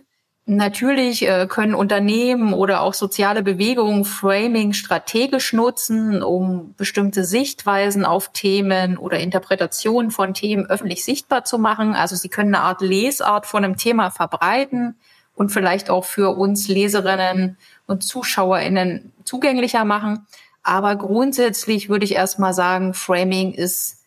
Natürlich 0.50 1.28
äh, 1.28 1.46
können 1.46 1.74
Unternehmen 1.74 2.54
oder 2.54 2.80
auch 2.80 2.94
soziale 2.94 3.42
Bewegungen 3.42 4.06
Framing 4.06 4.72
strategisch 4.72 5.52
nutzen, 5.52 6.22
um 6.22 6.72
bestimmte 6.78 7.24
Sichtweisen 7.24 8.06
auf 8.06 8.32
Themen 8.32 8.96
oder 8.96 9.20
Interpretationen 9.20 10.10
von 10.10 10.32
Themen 10.32 10.64
öffentlich 10.64 11.04
sichtbar 11.04 11.44
zu 11.44 11.58
machen. 11.58 11.94
Also 11.94 12.16
sie 12.16 12.30
können 12.30 12.54
eine 12.54 12.64
Art 12.64 12.80
Lesart 12.80 13.44
von 13.44 13.62
einem 13.62 13.76
Thema 13.76 14.10
verbreiten 14.10 14.96
und 15.34 15.50
vielleicht 15.50 15.90
auch 15.90 16.06
für 16.06 16.34
uns 16.34 16.66
Leserinnen 16.66 17.58
und 17.86 18.02
Zuschauerinnen 18.02 19.12
zugänglicher 19.24 19.84
machen. 19.84 20.26
Aber 20.62 20.96
grundsätzlich 20.96 21.90
würde 21.90 22.06
ich 22.06 22.14
erstmal 22.14 22.54
sagen, 22.54 22.94
Framing 22.94 23.52
ist 23.52 23.98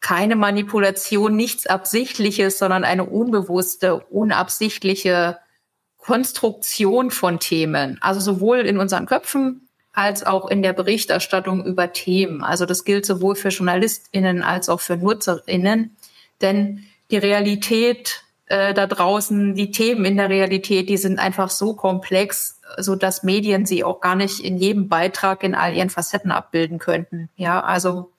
keine 0.00 0.34
Manipulation, 0.34 1.36
nichts 1.36 1.66
Absichtliches, 1.66 2.58
sondern 2.58 2.84
eine 2.84 3.04
unbewusste, 3.04 3.98
unabsichtliche 3.98 5.36
Konstruktion 6.00 7.10
von 7.10 7.38
Themen, 7.38 7.98
also 8.00 8.20
sowohl 8.20 8.58
in 8.60 8.78
unseren 8.78 9.06
Köpfen 9.06 9.68
als 9.92 10.24
auch 10.24 10.48
in 10.48 10.62
der 10.62 10.72
Berichterstattung 10.72 11.64
über 11.64 11.92
Themen. 11.92 12.42
Also 12.42 12.64
das 12.64 12.84
gilt 12.84 13.04
sowohl 13.04 13.34
für 13.34 13.48
JournalistInnen 13.48 14.42
als 14.42 14.68
auch 14.68 14.80
für 14.80 14.96
NutzerInnen. 14.96 15.96
Denn 16.40 16.84
die 17.10 17.18
Realität 17.18 18.22
äh, 18.46 18.72
da 18.72 18.86
draußen, 18.86 19.54
die 19.54 19.70
Themen 19.70 20.04
in 20.04 20.16
der 20.16 20.28
Realität, 20.28 20.88
die 20.88 20.96
sind 20.96 21.18
einfach 21.18 21.50
so 21.50 21.74
komplex, 21.74 22.60
so 22.78 22.94
dass 22.94 23.22
Medien 23.22 23.66
sie 23.66 23.84
auch 23.84 24.00
gar 24.00 24.14
nicht 24.14 24.40
in 24.40 24.56
jedem 24.56 24.88
Beitrag 24.88 25.42
in 25.42 25.54
all 25.54 25.74
ihren 25.74 25.90
Facetten 25.90 26.30
abbilden 26.30 26.78
könnten. 26.78 27.28
Ja, 27.36 27.60
also 27.60 28.12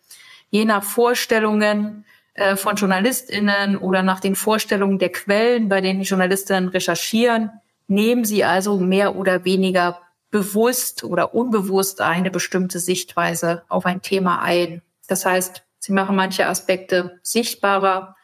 je 0.49 0.65
nach 0.65 0.83
Vorstellungen 0.83 2.05
äh, 2.33 2.55
von 2.55 2.75
JournalistInnen 2.75 3.77
oder 3.77 4.03
nach 4.03 4.19
den 4.19 4.35
Vorstellungen 4.35 4.99
der 4.99 5.11
Quellen, 5.11 5.69
bei 5.69 5.81
denen 5.81 6.01
die 6.01 6.07
JournalistInnen 6.07 6.69
recherchieren, 6.69 7.51
nehmen 7.87 8.25
sie 8.25 8.43
also 8.43 8.79
mehr 8.79 9.15
oder 9.15 9.45
weniger 9.45 9.99
bewusst 10.29 11.03
oder 11.03 11.35
unbewusst 11.35 12.01
eine 12.01 12.31
bestimmte 12.31 12.79
Sichtweise 12.79 13.63
auf 13.67 13.85
ein 13.85 14.01
Thema 14.01 14.41
ein. 14.41 14.81
Das 15.07 15.25
heißt, 15.25 15.63
sie 15.79 15.91
machen 15.91 16.15
manche 16.15 16.47
Aspekte 16.47 17.19
sichtbarer, 17.21 18.15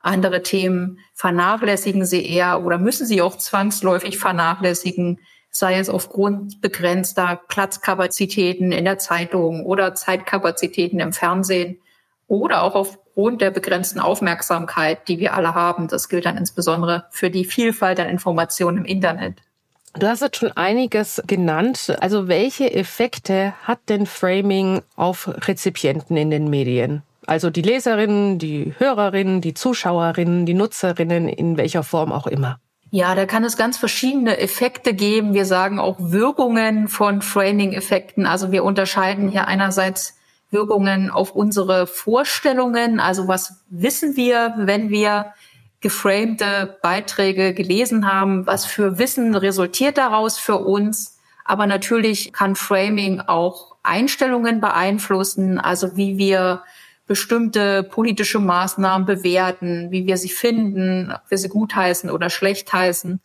andere 0.00 0.42
Themen 0.42 0.98
vernachlässigen 1.14 2.06
sie 2.06 2.26
eher 2.26 2.64
oder 2.64 2.78
müssen 2.78 3.06
sie 3.06 3.20
auch 3.20 3.36
zwangsläufig 3.36 4.18
vernachlässigen, 4.18 5.20
sei 5.50 5.78
es 5.78 5.90
aufgrund 5.90 6.62
begrenzter 6.62 7.40
Platzkapazitäten 7.48 8.72
in 8.72 8.86
der 8.86 8.98
Zeitung 8.98 9.66
oder 9.66 9.94
Zeitkapazitäten 9.94 11.00
im 11.00 11.12
Fernsehen 11.12 11.80
oder 12.26 12.62
auch 12.62 12.74
aufgrund 13.10 13.40
der 13.40 13.50
begrenzten 13.50 14.00
Aufmerksamkeit, 14.00 15.08
die 15.08 15.18
wir 15.18 15.34
alle 15.34 15.54
haben. 15.54 15.88
Das 15.88 16.08
gilt 16.08 16.26
dann 16.26 16.36
insbesondere 16.36 17.04
für 17.10 17.30
die 17.30 17.44
Vielfalt 17.44 18.00
an 18.00 18.08
Informationen 18.08 18.78
im 18.78 18.84
Internet. 18.84 19.42
Du 19.98 20.06
hast 20.06 20.22
jetzt 20.22 20.36
schon 20.36 20.52
einiges 20.52 21.20
genannt. 21.26 21.96
Also 22.00 22.28
welche 22.28 22.72
Effekte 22.72 23.54
hat 23.64 23.80
denn 23.88 24.06
Framing 24.06 24.82
auf 24.94 25.28
Rezipienten 25.48 26.16
in 26.16 26.30
den 26.30 26.48
Medien? 26.48 27.02
Also 27.26 27.50
die 27.50 27.62
Leserinnen, 27.62 28.38
die 28.38 28.74
Hörerinnen, 28.78 29.40
die 29.40 29.54
Zuschauerinnen, 29.54 30.46
die 30.46 30.54
Nutzerinnen, 30.54 31.28
in 31.28 31.56
welcher 31.56 31.82
Form 31.82 32.12
auch 32.12 32.26
immer. 32.26 32.60
Ja, 32.92 33.14
da 33.14 33.26
kann 33.26 33.44
es 33.44 33.56
ganz 33.56 33.76
verschiedene 33.76 34.38
Effekte 34.38 34.94
geben. 34.94 35.34
Wir 35.34 35.44
sagen 35.44 35.78
auch 35.78 35.96
Wirkungen 35.98 36.88
von 36.88 37.22
Framing-Effekten. 37.22 38.26
Also 38.26 38.50
wir 38.50 38.64
unterscheiden 38.64 39.28
hier 39.28 39.46
einerseits 39.46 40.19
Wirkungen 40.50 41.10
auf 41.10 41.32
unsere 41.32 41.86
Vorstellungen. 41.86 43.00
Also 43.00 43.28
was 43.28 43.64
wissen 43.68 44.16
wir, 44.16 44.54
wenn 44.56 44.90
wir 44.90 45.32
geframte 45.80 46.78
Beiträge 46.82 47.54
gelesen 47.54 48.10
haben? 48.10 48.46
Was 48.46 48.66
für 48.66 48.98
Wissen 48.98 49.34
resultiert 49.34 49.98
daraus 49.98 50.38
für 50.38 50.58
uns? 50.58 51.18
Aber 51.44 51.66
natürlich 51.66 52.32
kann 52.32 52.54
Framing 52.54 53.20
auch 53.20 53.76
Einstellungen 53.82 54.60
beeinflussen, 54.60 55.58
also 55.58 55.96
wie 55.96 56.18
wir 56.18 56.62
bestimmte 57.06 57.82
politische 57.82 58.38
Maßnahmen 58.38 59.04
bewerten, 59.04 59.90
wie 59.90 60.06
wir 60.06 60.16
sie 60.16 60.28
finden, 60.28 61.10
ob 61.12 61.28
wir 61.28 61.38
sie 61.38 61.48
gutheißen 61.48 62.08
oder 62.08 62.30
schlecht 62.30 62.72
heißen. 62.72 63.20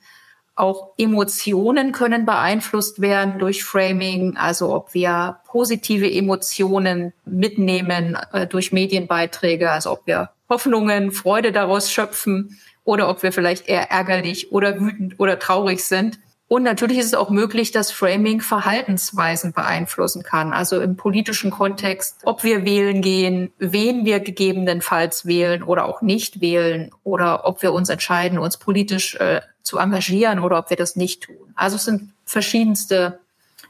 Auch 0.56 0.94
Emotionen 0.98 1.92
können 1.92 2.26
beeinflusst 2.26 3.02
werden 3.02 3.40
durch 3.40 3.64
Framing, 3.64 4.38
also 4.38 4.74
ob 4.74 4.94
wir 4.94 5.40
positive 5.46 6.10
Emotionen 6.10 7.12
mitnehmen 7.26 8.18
äh, 8.32 8.48
durch 8.48 8.72
Medienbeiträge, 8.72 9.70
also 9.70 9.92
ob 9.92 10.08
wir 10.08 10.30
Hoffnungen, 10.48 11.12
Freude 11.12 11.52
daraus 11.52 11.92
schöpfen 11.92 12.58
oder 12.86 13.10
ob 13.10 13.22
wir 13.22 13.34
vielleicht 13.34 13.68
eher 13.68 13.92
ärgerlich 13.92 14.54
oder 14.54 14.80
wütend 14.80 15.20
oder 15.20 15.40
traurig 15.40 15.84
sind. 15.84 16.20
Und 16.48 16.62
natürlich 16.62 17.00
ist 17.00 17.08
es 17.08 17.14
auch 17.16 17.32
möglich, 17.32 17.72
dass 17.72 17.92
Framing 17.92 18.40
Verhaltensweisen 18.40 19.52
beeinflussen 19.52 20.22
kann. 20.22 20.54
Also 20.54 20.80
im 20.80 20.96
politischen 20.96 21.50
Kontext, 21.50 22.22
ob 22.24 22.44
wir 22.44 22.64
wählen 22.64 23.02
gehen, 23.02 23.52
wen 23.58 24.06
wir 24.06 24.20
gegebenenfalls 24.20 25.26
wählen 25.26 25.64
oder 25.64 25.86
auch 25.86 26.02
nicht 26.04 26.42
wählen 26.42 26.92
oder 27.04 27.46
ob 27.46 27.64
wir 27.64 27.74
uns 27.74 27.90
entscheiden, 27.90 28.38
uns 28.38 28.58
politisch 28.58 29.16
äh, 29.16 29.42
zu 29.66 29.78
engagieren 29.78 30.40
oder 30.40 30.60
ob 30.60 30.70
wir 30.70 30.78
das 30.78 30.96
nicht 30.96 31.24
tun. 31.24 31.54
Also 31.56 31.76
es 31.76 31.86
sind 31.86 32.14
verschiedenste 32.24 33.20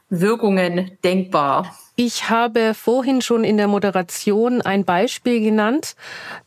Wirkungen 0.10 0.98
denkbar. 1.04 1.76
Ich 1.96 2.30
habe 2.30 2.74
vorhin 2.74 3.22
schon 3.22 3.44
in 3.44 3.58
der 3.58 3.68
Moderation 3.68 4.62
ein 4.62 4.84
Beispiel 4.84 5.40
genannt. 5.40 5.96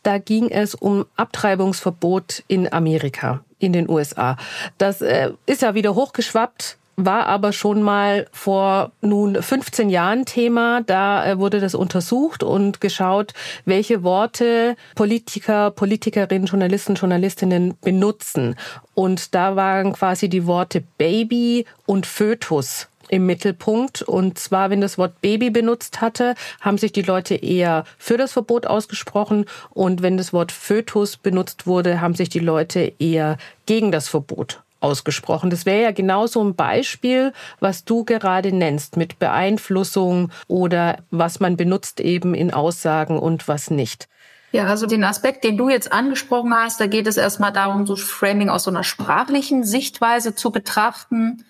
Da 0.03 0.19
ging 0.19 0.49
es 0.49 0.75
um 0.75 1.05
Abtreibungsverbot 1.15 2.43
in 2.47 2.71
Amerika, 2.71 3.43
in 3.57 3.73
den 3.73 3.89
USA. 3.89 4.37
Das 4.77 5.01
äh, 5.01 5.31
ist 5.47 5.63
ja 5.63 5.73
wieder 5.73 5.95
hochgeschwappt 5.95 6.78
war 7.05 7.25
aber 7.27 7.53
schon 7.53 7.81
mal 7.81 8.27
vor 8.31 8.91
nun 9.01 9.41
15 9.41 9.89
Jahren 9.89 10.25
Thema. 10.25 10.81
Da 10.81 11.25
äh, 11.25 11.39
wurde 11.39 11.59
das 11.59 11.75
untersucht 11.75 12.43
und 12.43 12.81
geschaut, 12.81 13.33
welche 13.65 14.03
Worte 14.03 14.75
Politiker, 14.95 15.71
Politikerinnen, 15.71 16.47
Journalisten, 16.47 16.95
Journalistinnen 16.95 17.75
benutzen. 17.81 18.55
Und 18.93 19.35
da 19.35 19.55
waren 19.55 19.93
quasi 19.93 20.29
die 20.29 20.45
Worte 20.45 20.83
Baby 20.97 21.65
und 21.85 22.05
Fötus 22.05 22.87
im 23.09 23.25
Mittelpunkt. 23.25 24.01
Und 24.01 24.37
zwar, 24.37 24.69
wenn 24.69 24.81
das 24.81 24.97
Wort 24.97 25.21
Baby 25.21 25.49
benutzt 25.49 26.01
hatte, 26.01 26.35
haben 26.61 26.77
sich 26.77 26.91
die 26.91 27.01
Leute 27.01 27.35
eher 27.35 27.83
für 27.97 28.17
das 28.17 28.33
Verbot 28.33 28.67
ausgesprochen. 28.67 29.45
Und 29.71 30.01
wenn 30.01 30.17
das 30.17 30.31
Wort 30.31 30.51
Fötus 30.51 31.17
benutzt 31.17 31.67
wurde, 31.67 32.01
haben 32.01 32.15
sich 32.15 32.29
die 32.29 32.39
Leute 32.39 32.93
eher 32.99 33.37
gegen 33.65 33.91
das 33.91 34.07
Verbot 34.07 34.61
ausgesprochen. 34.79 35.49
Das 35.49 35.65
wäre 35.65 35.83
ja 35.83 35.91
genau 35.91 36.27
so 36.27 36.43
ein 36.43 36.55
Beispiel, 36.55 37.33
was 37.59 37.85
du 37.85 38.05
gerade 38.05 38.51
nennst, 38.51 38.97
mit 38.97 39.19
Beeinflussung 39.19 40.31
oder 40.47 40.99
was 41.11 41.39
man 41.39 41.57
benutzt 41.57 41.99
eben 41.99 42.33
in 42.33 42.53
Aussagen 42.53 43.19
und 43.19 43.47
was 43.47 43.69
nicht. 43.69 44.07
Ja, 44.51 44.65
also 44.65 44.87
den 44.87 45.03
Aspekt, 45.03 45.43
den 45.43 45.57
du 45.57 45.69
jetzt 45.69 45.93
angesprochen 45.93 46.53
hast, 46.53 46.79
da 46.79 46.87
geht 46.87 47.05
es 47.05 47.17
erstmal 47.17 47.53
darum, 47.53 47.85
so 47.85 47.95
Framing 47.95 48.49
aus 48.49 48.63
so 48.63 48.71
einer 48.71 48.83
sprachlichen 48.83 49.63
Sichtweise 49.63 50.33
zu 50.33 50.51
betrachten. 50.51 51.45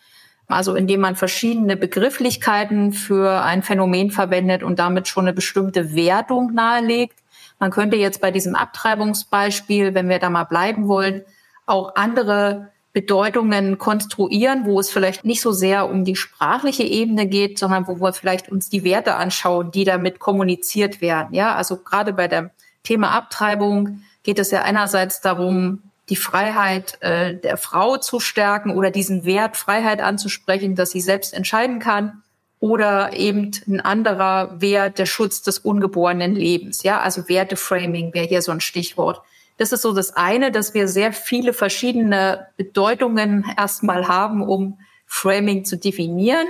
Also 0.47 0.75
indem 0.75 1.01
man 1.01 1.15
verschiedene 1.15 1.77
Begrifflichkeiten 1.77 2.91
für 2.91 3.43
ein 3.43 3.61
Phänomen 3.61 4.09
verwendet 4.09 4.63
und 4.63 4.79
damit 4.79 5.07
schon 5.07 5.25
eine 5.25 5.33
bestimmte 5.33 5.93
Wertung 5.93 6.53
nahelegt. 6.53 7.19
Man 7.59 7.71
könnte 7.71 7.97
jetzt 7.97 8.19
bei 8.19 8.31
diesem 8.31 8.55
Abtreibungsbeispiel, 8.55 9.93
wenn 9.93 10.09
wir 10.09 10.17
da 10.19 10.29
mal 10.29 10.45
bleiben 10.45 10.87
wollen, 10.87 11.23
auch 11.67 11.95
andere 11.95 12.71
Bedeutungen 12.91 13.77
konstruieren, 13.77 14.65
wo 14.65 14.79
es 14.79 14.89
vielleicht 14.89 15.23
nicht 15.23 15.41
so 15.41 15.51
sehr 15.51 15.89
um 15.89 16.05
die 16.05 16.15
sprachliche 16.15 16.83
Ebene 16.83 17.27
geht, 17.27 17.59
sondern 17.59 17.87
wo 17.87 17.99
wir 17.99 18.13
vielleicht 18.13 18.49
uns 18.49 18.69
die 18.69 18.83
Werte 18.83 19.15
anschauen, 19.15 19.71
die 19.71 19.83
damit 19.83 20.19
kommuniziert 20.19 20.99
werden. 20.99 21.33
Ja, 21.33 21.55
also 21.55 21.77
gerade 21.77 22.13
bei 22.13 22.27
dem 22.27 22.49
Thema 22.83 23.11
Abtreibung 23.11 24.01
geht 24.23 24.39
es 24.39 24.51
ja 24.51 24.63
einerseits 24.63 25.21
darum, 25.21 25.83
die 26.09 26.15
Freiheit 26.15 26.97
äh, 27.01 27.35
der 27.35 27.57
Frau 27.57 27.97
zu 27.97 28.19
stärken 28.19 28.71
oder 28.71 28.89
diesen 28.89 29.25
Wert 29.25 29.57
Freiheit 29.57 30.01
anzusprechen, 30.01 30.75
dass 30.75 30.91
sie 30.91 31.01
selbst 31.01 31.33
entscheiden 31.33 31.79
kann 31.79 32.23
oder 32.59 33.13
eben 33.13 33.51
ein 33.67 33.79
anderer 33.79 34.59
Wert 34.59 34.97
der 34.97 35.05
Schutz 35.05 35.41
des 35.43 35.59
ungeborenen 35.59 36.35
Lebens. 36.35 36.83
Ja, 36.83 36.99
also 36.99 37.29
Werteframing 37.29 38.13
wäre 38.13 38.27
hier 38.27 38.41
so 38.41 38.51
ein 38.51 38.59
Stichwort. 38.59 39.21
Das 39.59 39.73
ist 39.73 39.81
so 39.81 39.91
das 39.91 40.15
eine, 40.15 40.51
dass 40.53 40.73
wir 40.73 40.87
sehr 40.87 41.11
viele 41.11 41.51
verschiedene 41.51 42.47
Bedeutungen 42.55 43.45
erstmal 43.57 44.07
haben, 44.07 44.41
um 44.41 44.79
Framing 45.05 45.65
zu 45.65 45.77
definieren. 45.77 46.47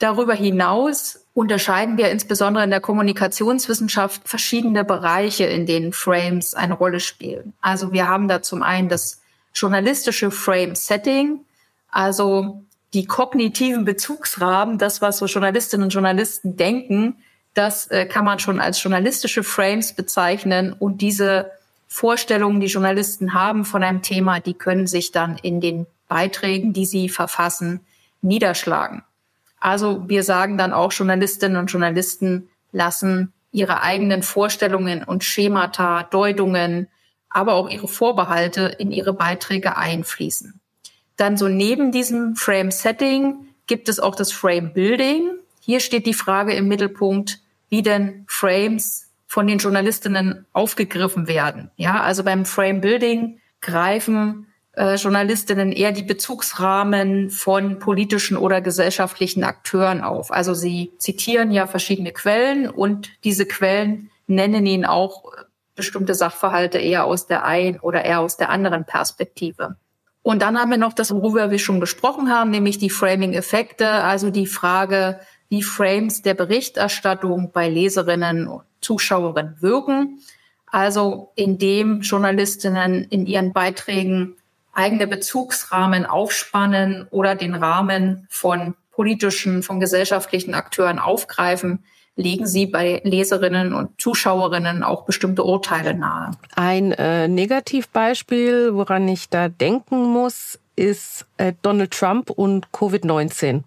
Darüber 0.00 0.34
hinaus 0.34 1.24
unterscheiden 1.34 1.96
wir 1.98 2.10
insbesondere 2.10 2.64
in 2.64 2.70
der 2.70 2.80
Kommunikationswissenschaft 2.80 4.28
verschiedene 4.28 4.84
Bereiche, 4.84 5.44
in 5.44 5.66
denen 5.66 5.92
Frames 5.92 6.54
eine 6.54 6.74
Rolle 6.74 6.98
spielen. 6.98 7.52
Also 7.60 7.92
wir 7.92 8.08
haben 8.08 8.26
da 8.26 8.42
zum 8.42 8.64
einen 8.64 8.88
das 8.88 9.20
journalistische 9.54 10.32
Frame-Setting, 10.32 11.44
also 11.92 12.64
die 12.92 13.06
kognitiven 13.06 13.84
Bezugsrahmen, 13.84 14.78
das, 14.78 15.00
was 15.00 15.18
so 15.18 15.26
Journalistinnen 15.26 15.84
und 15.84 15.94
Journalisten 15.94 16.56
denken, 16.56 17.22
das 17.54 17.86
äh, 17.86 18.04
kann 18.04 18.24
man 18.24 18.40
schon 18.40 18.58
als 18.58 18.82
journalistische 18.82 19.44
Frames 19.44 19.92
bezeichnen 19.92 20.72
und 20.72 21.00
diese 21.02 21.52
Vorstellungen, 21.86 22.60
die 22.60 22.66
Journalisten 22.66 23.34
haben 23.34 23.64
von 23.64 23.82
einem 23.82 24.02
Thema, 24.02 24.40
die 24.40 24.54
können 24.54 24.86
sich 24.86 25.12
dann 25.12 25.38
in 25.38 25.60
den 25.60 25.86
Beiträgen, 26.08 26.72
die 26.72 26.86
sie 26.86 27.08
verfassen, 27.08 27.80
niederschlagen. 28.22 29.02
Also 29.60 30.08
wir 30.08 30.22
sagen 30.22 30.58
dann 30.58 30.72
auch, 30.72 30.92
Journalistinnen 30.92 31.56
und 31.56 31.70
Journalisten 31.70 32.48
lassen 32.72 33.32
ihre 33.52 33.82
eigenen 33.82 34.22
Vorstellungen 34.22 35.02
und 35.02 35.24
Schemata, 35.24 36.02
Deutungen, 36.04 36.88
aber 37.30 37.54
auch 37.54 37.70
ihre 37.70 37.88
Vorbehalte 37.88 38.62
in 38.78 38.92
ihre 38.92 39.12
Beiträge 39.12 39.76
einfließen. 39.76 40.60
Dann 41.16 41.36
so 41.36 41.48
neben 41.48 41.92
diesem 41.92 42.36
Frame 42.36 42.70
Setting 42.70 43.46
gibt 43.66 43.88
es 43.88 43.98
auch 43.98 44.14
das 44.14 44.32
Frame 44.32 44.72
Building. 44.72 45.30
Hier 45.60 45.80
steht 45.80 46.06
die 46.06 46.14
Frage 46.14 46.54
im 46.54 46.68
Mittelpunkt, 46.68 47.40
wie 47.68 47.82
denn 47.82 48.24
Frames 48.28 49.05
von 49.36 49.46
den 49.46 49.58
Journalistinnen 49.58 50.46
aufgegriffen 50.54 51.28
werden. 51.28 51.70
Ja, 51.76 52.00
also 52.00 52.24
beim 52.24 52.46
Frame 52.46 52.80
Building 52.80 53.38
greifen 53.60 54.46
äh, 54.72 54.94
Journalistinnen 54.94 55.72
eher 55.72 55.92
die 55.92 56.04
Bezugsrahmen 56.04 57.28
von 57.28 57.78
politischen 57.78 58.38
oder 58.38 58.62
gesellschaftlichen 58.62 59.44
Akteuren 59.44 60.00
auf. 60.00 60.32
Also 60.32 60.54
sie 60.54 60.92
zitieren 60.96 61.50
ja 61.50 61.66
verschiedene 61.66 62.12
Quellen 62.12 62.70
und 62.70 63.10
diese 63.24 63.44
Quellen 63.44 64.08
nennen 64.26 64.64
ihnen 64.64 64.86
auch 64.86 65.24
bestimmte 65.74 66.14
Sachverhalte 66.14 66.78
eher 66.78 67.04
aus 67.04 67.26
der 67.26 67.44
einen 67.44 67.78
oder 67.80 68.06
eher 68.06 68.20
aus 68.20 68.38
der 68.38 68.48
anderen 68.48 68.86
Perspektive. 68.86 69.76
Und 70.22 70.40
dann 70.40 70.58
haben 70.58 70.70
wir 70.70 70.78
noch 70.78 70.94
das, 70.94 71.12
worüber 71.12 71.50
wir 71.50 71.58
schon 71.58 71.78
gesprochen 71.78 72.30
haben, 72.30 72.48
nämlich 72.48 72.78
die 72.78 72.88
Framing-Effekte, 72.88 73.86
also 73.86 74.30
die 74.30 74.46
Frage, 74.46 75.20
wie 75.50 75.62
Frames 75.62 76.22
der 76.22 76.32
Berichterstattung 76.32 77.52
bei 77.52 77.68
Leserinnen 77.68 78.48
und 78.86 78.92
Zuschauerinnen 78.98 79.56
wirken. 79.60 80.20
Also 80.66 81.32
indem 81.36 82.00
Journalistinnen 82.00 83.04
in 83.04 83.26
ihren 83.26 83.52
Beiträgen 83.52 84.36
eigene 84.72 85.06
Bezugsrahmen 85.06 86.06
aufspannen 86.06 87.06
oder 87.10 87.34
den 87.34 87.54
Rahmen 87.54 88.26
von 88.30 88.74
politischen, 88.92 89.62
von 89.62 89.80
gesellschaftlichen 89.80 90.54
Akteuren 90.54 90.98
aufgreifen, 90.98 91.84
legen 92.16 92.46
sie 92.46 92.66
bei 92.66 93.00
Leserinnen 93.04 93.74
und 93.74 94.00
Zuschauerinnen 94.00 94.82
auch 94.82 95.04
bestimmte 95.04 95.44
Urteile 95.44 95.94
nahe. 95.94 96.30
Ein 96.54 96.92
äh, 96.92 97.28
Negativbeispiel, 97.28 98.74
woran 98.74 99.06
ich 99.08 99.28
da 99.28 99.48
denken 99.48 100.02
muss, 100.04 100.58
ist 100.76 101.26
äh, 101.36 101.52
Donald 101.62 101.90
Trump 101.90 102.30
und 102.30 102.68
Covid-19. 102.72 103.62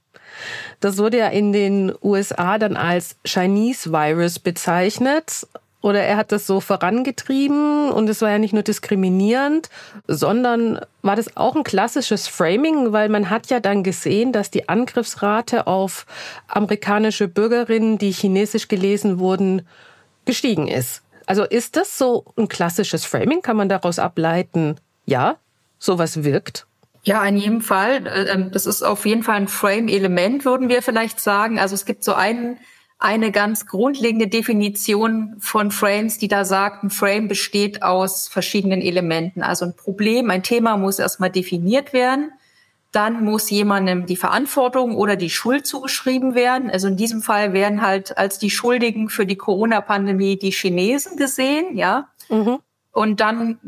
Das 0.79 0.97
wurde 0.97 1.17
ja 1.17 1.27
in 1.27 1.53
den 1.53 1.93
USA 2.01 2.57
dann 2.57 2.77
als 2.77 3.15
Chinese 3.25 3.91
Virus 3.91 4.39
bezeichnet. 4.39 5.47
Oder 5.81 6.01
er 6.01 6.17
hat 6.17 6.33
das 6.33 6.45
so 6.45 6.59
vorangetrieben 6.59 7.89
und 7.89 8.09
es 8.09 8.21
war 8.21 8.31
ja 8.31 8.37
nicht 8.37 8.53
nur 8.53 8.63
diskriminierend, 8.63 9.69
sondern 10.07 10.81
war 11.03 11.15
das 11.15 11.37
auch 11.37 11.55
ein 11.55 11.63
klassisches 11.63 12.27
Framing, 12.27 12.91
weil 12.91 13.07
man 13.07 13.29
hat 13.29 13.49
ja 13.49 13.61
dann 13.61 13.81
gesehen, 13.83 14.33
dass 14.33 14.51
die 14.51 14.67
Angriffsrate 14.67 15.67
auf 15.67 16.05
amerikanische 16.49 17.29
Bürgerinnen, 17.29 17.97
die 17.97 18.11
chinesisch 18.11 18.67
gelesen 18.67 19.19
wurden, 19.19 19.65
gestiegen 20.25 20.67
ist. 20.67 21.01
Also 21.25 21.43
ist 21.43 21.77
das 21.77 21.97
so 21.97 22.25
ein 22.37 22.49
klassisches 22.49 23.05
Framing? 23.05 23.41
Kann 23.41 23.55
man 23.55 23.69
daraus 23.69 23.99
ableiten, 23.99 24.75
ja, 25.05 25.37
sowas 25.77 26.25
wirkt? 26.25 26.67
Ja, 27.03 27.25
in 27.25 27.37
jedem 27.37 27.61
Fall. 27.61 28.05
Äh, 28.07 28.31
ähm, 28.31 28.51
das 28.51 28.65
ist 28.65 28.83
auf 28.83 29.05
jeden 29.05 29.23
Fall 29.23 29.35
ein 29.35 29.47
Frame-Element, 29.47 30.45
würden 30.45 30.69
wir 30.69 30.81
vielleicht 30.81 31.19
sagen. 31.19 31.59
Also 31.59 31.75
es 31.75 31.85
gibt 31.85 32.03
so 32.03 32.13
einen, 32.13 32.57
eine 32.97 33.31
ganz 33.31 33.65
grundlegende 33.65 34.27
Definition 34.27 35.35
von 35.39 35.71
Frames, 35.71 36.17
die 36.17 36.27
da 36.27 36.43
sagt, 36.43 36.83
ein 36.83 36.89
Frame 36.89 37.27
besteht 37.27 37.81
aus 37.81 38.27
verschiedenen 38.27 38.81
Elementen. 38.81 39.41
Also 39.41 39.65
ein 39.65 39.75
Problem, 39.75 40.29
ein 40.29 40.43
Thema 40.43 40.77
muss 40.77 40.99
erstmal 40.99 41.29
definiert 41.29 41.93
werden. 41.93 42.31
Dann 42.91 43.23
muss 43.23 43.49
jemandem 43.51 44.07
die 44.07 44.15
Verantwortung 44.15 44.95
oder 44.95 45.15
die 45.15 45.29
Schuld 45.29 45.67
zugeschrieben 45.67 46.33
werden. 46.33 46.71
Also 46.71 46.87
in 46.87 46.97
diesem 46.97 47.21
Fall 47.21 47.53
werden 47.53 47.81
halt 47.83 48.17
als 48.17 48.39
die 48.39 48.49
Schuldigen 48.49 49.09
für 49.09 49.27
die 49.27 49.35
Corona-Pandemie 49.35 50.39
die 50.39 50.51
Chinesen 50.51 51.15
gesehen, 51.15 51.77
ja. 51.77 52.09
Mhm. 52.29 52.57
Und 52.91 53.19
dann 53.19 53.59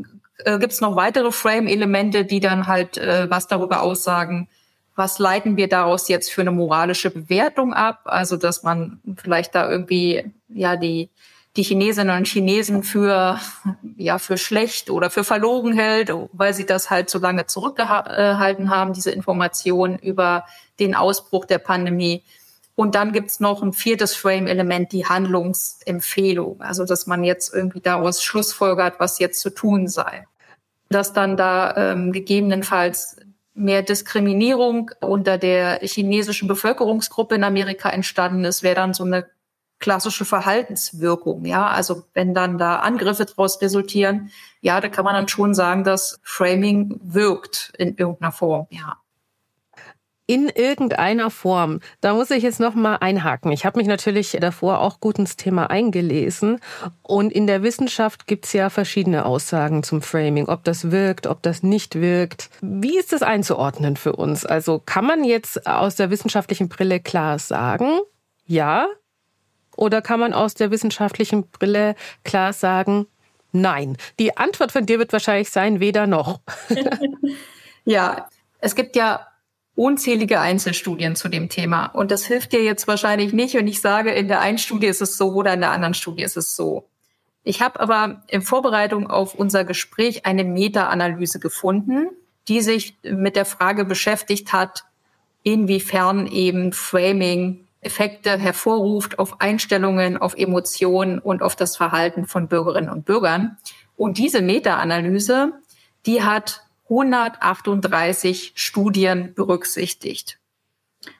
äh, 0.45 0.59
gibt 0.59 0.73
es 0.73 0.81
noch 0.81 0.95
weitere 0.95 1.31
Frame-Elemente, 1.31 2.25
die 2.25 2.39
dann 2.39 2.67
halt 2.67 2.97
äh, 2.97 3.29
was 3.29 3.47
darüber 3.47 3.81
aussagen, 3.81 4.47
was 4.95 5.19
leiten 5.19 5.57
wir 5.57 5.67
daraus 5.67 6.07
jetzt 6.09 6.31
für 6.31 6.41
eine 6.41 6.51
moralische 6.51 7.09
Bewertung 7.09 7.73
ab? 7.73 8.01
Also, 8.05 8.37
dass 8.37 8.63
man 8.63 8.99
vielleicht 9.17 9.55
da 9.55 9.69
irgendwie, 9.69 10.31
ja, 10.49 10.75
die, 10.75 11.09
die 11.55 11.63
Chinesinnen 11.63 12.17
und 12.17 12.27
Chinesen 12.27 12.83
für, 12.83 13.39
ja, 13.97 14.19
für 14.19 14.37
schlecht 14.37 14.89
oder 14.89 15.09
für 15.09 15.23
verlogen 15.23 15.73
hält, 15.73 16.13
weil 16.33 16.53
sie 16.53 16.65
das 16.65 16.89
halt 16.89 17.09
so 17.09 17.19
lange 17.19 17.45
zurückgehalten 17.45 18.69
haben, 18.69 18.93
diese 18.93 19.11
Informationen 19.11 19.97
über 19.97 20.45
den 20.79 20.93
Ausbruch 20.93 21.45
der 21.45 21.59
Pandemie. 21.59 22.23
Und 22.75 22.95
dann 22.95 23.11
gibt's 23.11 23.39
noch 23.39 23.61
ein 23.61 23.73
viertes 23.73 24.15
Frame-Element, 24.15 24.91
die 24.91 25.05
Handlungsempfehlung. 25.05 26.61
Also, 26.61 26.85
dass 26.85 27.07
man 27.07 27.23
jetzt 27.23 27.53
irgendwie 27.53 27.81
daraus 27.81 28.21
schlussfolgert, 28.23 28.99
was 28.99 29.19
jetzt 29.19 29.39
zu 29.39 29.49
tun 29.51 29.87
sei 29.87 30.25
dass 30.91 31.13
dann 31.13 31.37
da 31.37 31.75
ähm, 31.75 32.11
gegebenenfalls 32.11 33.17
mehr 33.53 33.81
Diskriminierung 33.81 34.91
unter 35.01 35.37
der 35.37 35.79
chinesischen 35.81 36.47
Bevölkerungsgruppe 36.47 37.35
in 37.35 37.43
Amerika 37.43 37.89
entstanden 37.89 38.45
ist, 38.45 38.63
wäre 38.63 38.75
dann 38.75 38.93
so 38.93 39.03
eine 39.03 39.27
klassische 39.79 40.25
Verhaltenswirkung. 40.25 41.45
Ja, 41.45 41.67
also 41.67 42.03
wenn 42.13 42.33
dann 42.33 42.57
da 42.57 42.77
Angriffe 42.77 43.25
daraus 43.25 43.61
resultieren, 43.61 44.31
ja, 44.61 44.79
da 44.79 44.87
kann 44.87 45.03
man 45.03 45.15
dann 45.15 45.27
schon 45.27 45.53
sagen, 45.53 45.83
dass 45.83 46.19
Framing 46.23 46.99
wirkt 47.03 47.73
in 47.77 47.97
irgendeiner 47.97 48.31
Form. 48.31 48.67
Ja. 48.69 49.00
In 50.31 50.47
irgendeiner 50.47 51.29
Form. 51.29 51.81
Da 51.99 52.13
muss 52.13 52.31
ich 52.31 52.41
jetzt 52.41 52.61
noch 52.61 52.73
mal 52.73 52.95
einhaken. 52.95 53.51
Ich 53.51 53.65
habe 53.65 53.77
mich 53.77 53.87
natürlich 53.87 54.37
davor 54.39 54.79
auch 54.79 55.01
gut 55.01 55.19
ins 55.19 55.35
Thema 55.35 55.69
eingelesen 55.69 56.61
und 57.03 57.33
in 57.33 57.47
der 57.47 57.63
Wissenschaft 57.63 58.27
gibt's 58.27 58.53
ja 58.53 58.69
verschiedene 58.69 59.25
Aussagen 59.25 59.83
zum 59.83 60.01
Framing, 60.01 60.47
ob 60.47 60.63
das 60.63 60.89
wirkt, 60.89 61.27
ob 61.27 61.43
das 61.43 61.63
nicht 61.63 61.95
wirkt. 61.95 62.49
Wie 62.61 62.97
ist 62.97 63.11
das 63.11 63.23
einzuordnen 63.23 63.97
für 63.97 64.13
uns? 64.13 64.45
Also 64.45 64.79
kann 64.79 65.05
man 65.05 65.25
jetzt 65.25 65.67
aus 65.67 65.97
der 65.97 66.09
wissenschaftlichen 66.11 66.69
Brille 66.69 67.01
klar 67.01 67.37
sagen, 67.37 67.99
ja, 68.45 68.87
oder 69.75 70.01
kann 70.01 70.21
man 70.21 70.33
aus 70.33 70.53
der 70.53 70.71
wissenschaftlichen 70.71 71.49
Brille 71.49 71.95
klar 72.23 72.53
sagen, 72.53 73.05
nein? 73.51 73.97
Die 74.17 74.37
Antwort 74.37 74.71
von 74.71 74.85
dir 74.85 74.97
wird 74.97 75.11
wahrscheinlich 75.11 75.49
sein, 75.49 75.81
weder 75.81 76.07
noch. 76.07 76.39
ja, 77.83 78.29
es 78.59 78.75
gibt 78.75 78.95
ja 78.95 79.27
unzählige 79.81 80.39
Einzelstudien 80.39 81.15
zu 81.15 81.27
dem 81.27 81.49
Thema. 81.49 81.87
Und 81.87 82.11
das 82.11 82.23
hilft 82.25 82.53
dir 82.53 82.63
jetzt 82.63 82.87
wahrscheinlich 82.87 83.33
nicht, 83.33 83.55
wenn 83.55 83.67
ich 83.67 83.81
sage, 83.81 84.11
in 84.11 84.27
der 84.27 84.39
einen 84.39 84.59
Studie 84.59 84.85
ist 84.85 85.01
es 85.01 85.17
so 85.17 85.33
oder 85.33 85.55
in 85.55 85.61
der 85.61 85.71
anderen 85.71 85.95
Studie 85.95 86.21
ist 86.21 86.37
es 86.37 86.55
so. 86.55 86.87
Ich 87.43 87.63
habe 87.63 87.79
aber 87.79 88.21
in 88.27 88.43
Vorbereitung 88.43 89.09
auf 89.09 89.33
unser 89.33 89.65
Gespräch 89.65 90.27
eine 90.27 90.43
Meta-Analyse 90.43 91.39
gefunden, 91.39 92.09
die 92.47 92.61
sich 92.61 92.95
mit 93.01 93.35
der 93.35 93.45
Frage 93.45 93.83
beschäftigt 93.83 94.53
hat, 94.53 94.83
inwiefern 95.41 96.27
eben 96.27 96.73
Framing 96.73 97.65
Effekte 97.79 98.37
hervorruft 98.37 99.17
auf 99.17 99.41
Einstellungen, 99.41 100.15
auf 100.15 100.37
Emotionen 100.37 101.17
und 101.17 101.41
auf 101.41 101.55
das 101.55 101.75
Verhalten 101.75 102.27
von 102.27 102.47
Bürgerinnen 102.47 102.91
und 102.91 103.05
Bürgern. 103.05 103.57
Und 103.97 104.19
diese 104.19 104.43
Meta-Analyse, 104.43 105.53
die 106.05 106.21
hat 106.21 106.61
138 106.91 108.51
Studien 108.55 109.33
berücksichtigt. 109.33 110.39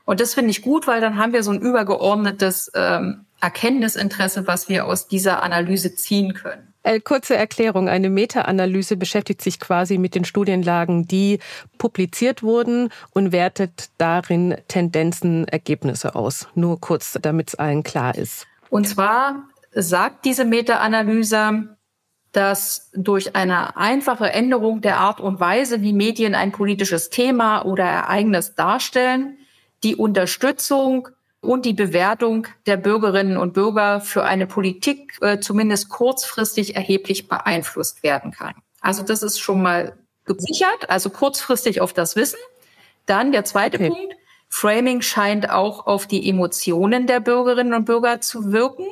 Und 0.06 0.20
das 0.20 0.34
finde 0.34 0.52
ich 0.52 0.62
gut, 0.62 0.86
weil 0.86 1.02
dann 1.02 1.18
haben 1.18 1.34
wir 1.34 1.44
so 1.44 1.52
ein 1.52 1.62
übergeordnetes 1.62 2.72
ähm, 2.76 3.26
Erkenntnisinteresse, 3.40 4.46
was 4.46 4.70
wir 4.70 4.86
aus 4.86 5.08
dieser 5.08 5.42
Analyse 5.42 5.96
ziehen 5.96 6.34
können. 6.34 6.74
Äh, 6.84 7.00
kurze 7.00 7.36
Erklärung. 7.36 7.90
Eine 7.90 8.10
Meta-Analyse 8.10 8.98
beschäftigt 8.98 9.42
sich 9.42 9.60
quasi 9.60 9.98
mit 9.98 10.14
den 10.14 10.26
Studienlagen, 10.26 11.08
die 11.08 11.40
publiziert 11.78 12.44
wurden 12.44 12.90
und 13.12 13.32
wertet 13.32 13.90
darin 13.98 14.56
Tendenzen, 14.68 15.48
Ergebnisse 15.48 16.16
aus. 16.16 16.48
Nur 16.54 16.80
kurz, 16.80 17.18
damit 17.22 17.50
es 17.50 17.56
allen 17.56 17.84
klar 17.84 18.16
ist. 18.16 18.48
Und 18.70 18.88
zwar 18.88 19.48
sagt 19.74 20.26
diese 20.26 20.46
Meta-Analyse, 20.46 21.78
dass 22.32 22.90
durch 22.94 23.36
eine 23.36 23.76
einfache 23.76 24.32
Änderung 24.32 24.82
der 24.82 24.98
Art 24.98 25.20
und 25.20 25.40
Weise, 25.40 25.82
wie 25.82 25.94
Medien 25.94 26.34
ein 26.34 26.52
politisches 26.52 27.10
Thema 27.10 27.64
oder 27.64 27.84
Ereignis 27.84 28.56
darstellen, 28.56 29.38
die 29.84 29.96
Unterstützung 29.96 31.10
und 31.42 31.66
die 31.66 31.74
Bewertung 31.74 32.48
der 32.68 32.78
Bürgerinnen 32.78 33.36
und 33.36 33.54
Bürger 33.54 34.00
für 34.00 34.24
eine 34.24 34.48
Politik 34.48 35.18
äh, 35.22 35.40
zumindest 35.40 35.90
kurzfristig 35.90 36.76
erheblich 36.76 37.28
beeinflusst 37.28 38.04
werden 38.04 38.32
kann. 38.32 38.54
Also 38.80 39.04
das 39.04 39.24
ist 39.24 39.40
schon 39.40 39.62
mal 39.62 39.98
gesichert, 40.26 40.90
also 40.90 41.10
kurzfristig 41.10 41.82
auf 41.82 41.94
das 41.94 42.16
Wissen. 42.16 42.40
Dann 43.08 43.32
der 43.32 43.44
zweite 43.44 43.78
okay. 43.78 43.90
Punkt. 43.90 44.16
Framing 44.50 45.02
scheint 45.02 45.50
auch 45.50 45.88
auf 45.88 46.08
die 46.08 46.30
Emotionen 46.30 47.08
der 47.08 47.20
Bürgerinnen 47.22 47.74
und 47.74 47.86
Bürger 47.86 48.22
zu 48.22 48.52
wirken 48.52 48.86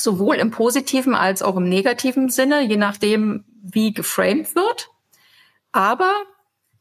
sowohl 0.00 0.36
im 0.36 0.50
positiven 0.50 1.14
als 1.14 1.42
auch 1.42 1.56
im 1.56 1.68
negativen 1.68 2.28
Sinne, 2.28 2.62
je 2.62 2.76
nachdem, 2.76 3.44
wie 3.62 3.92
geframed 3.92 4.54
wird. 4.54 4.90
Aber 5.72 6.12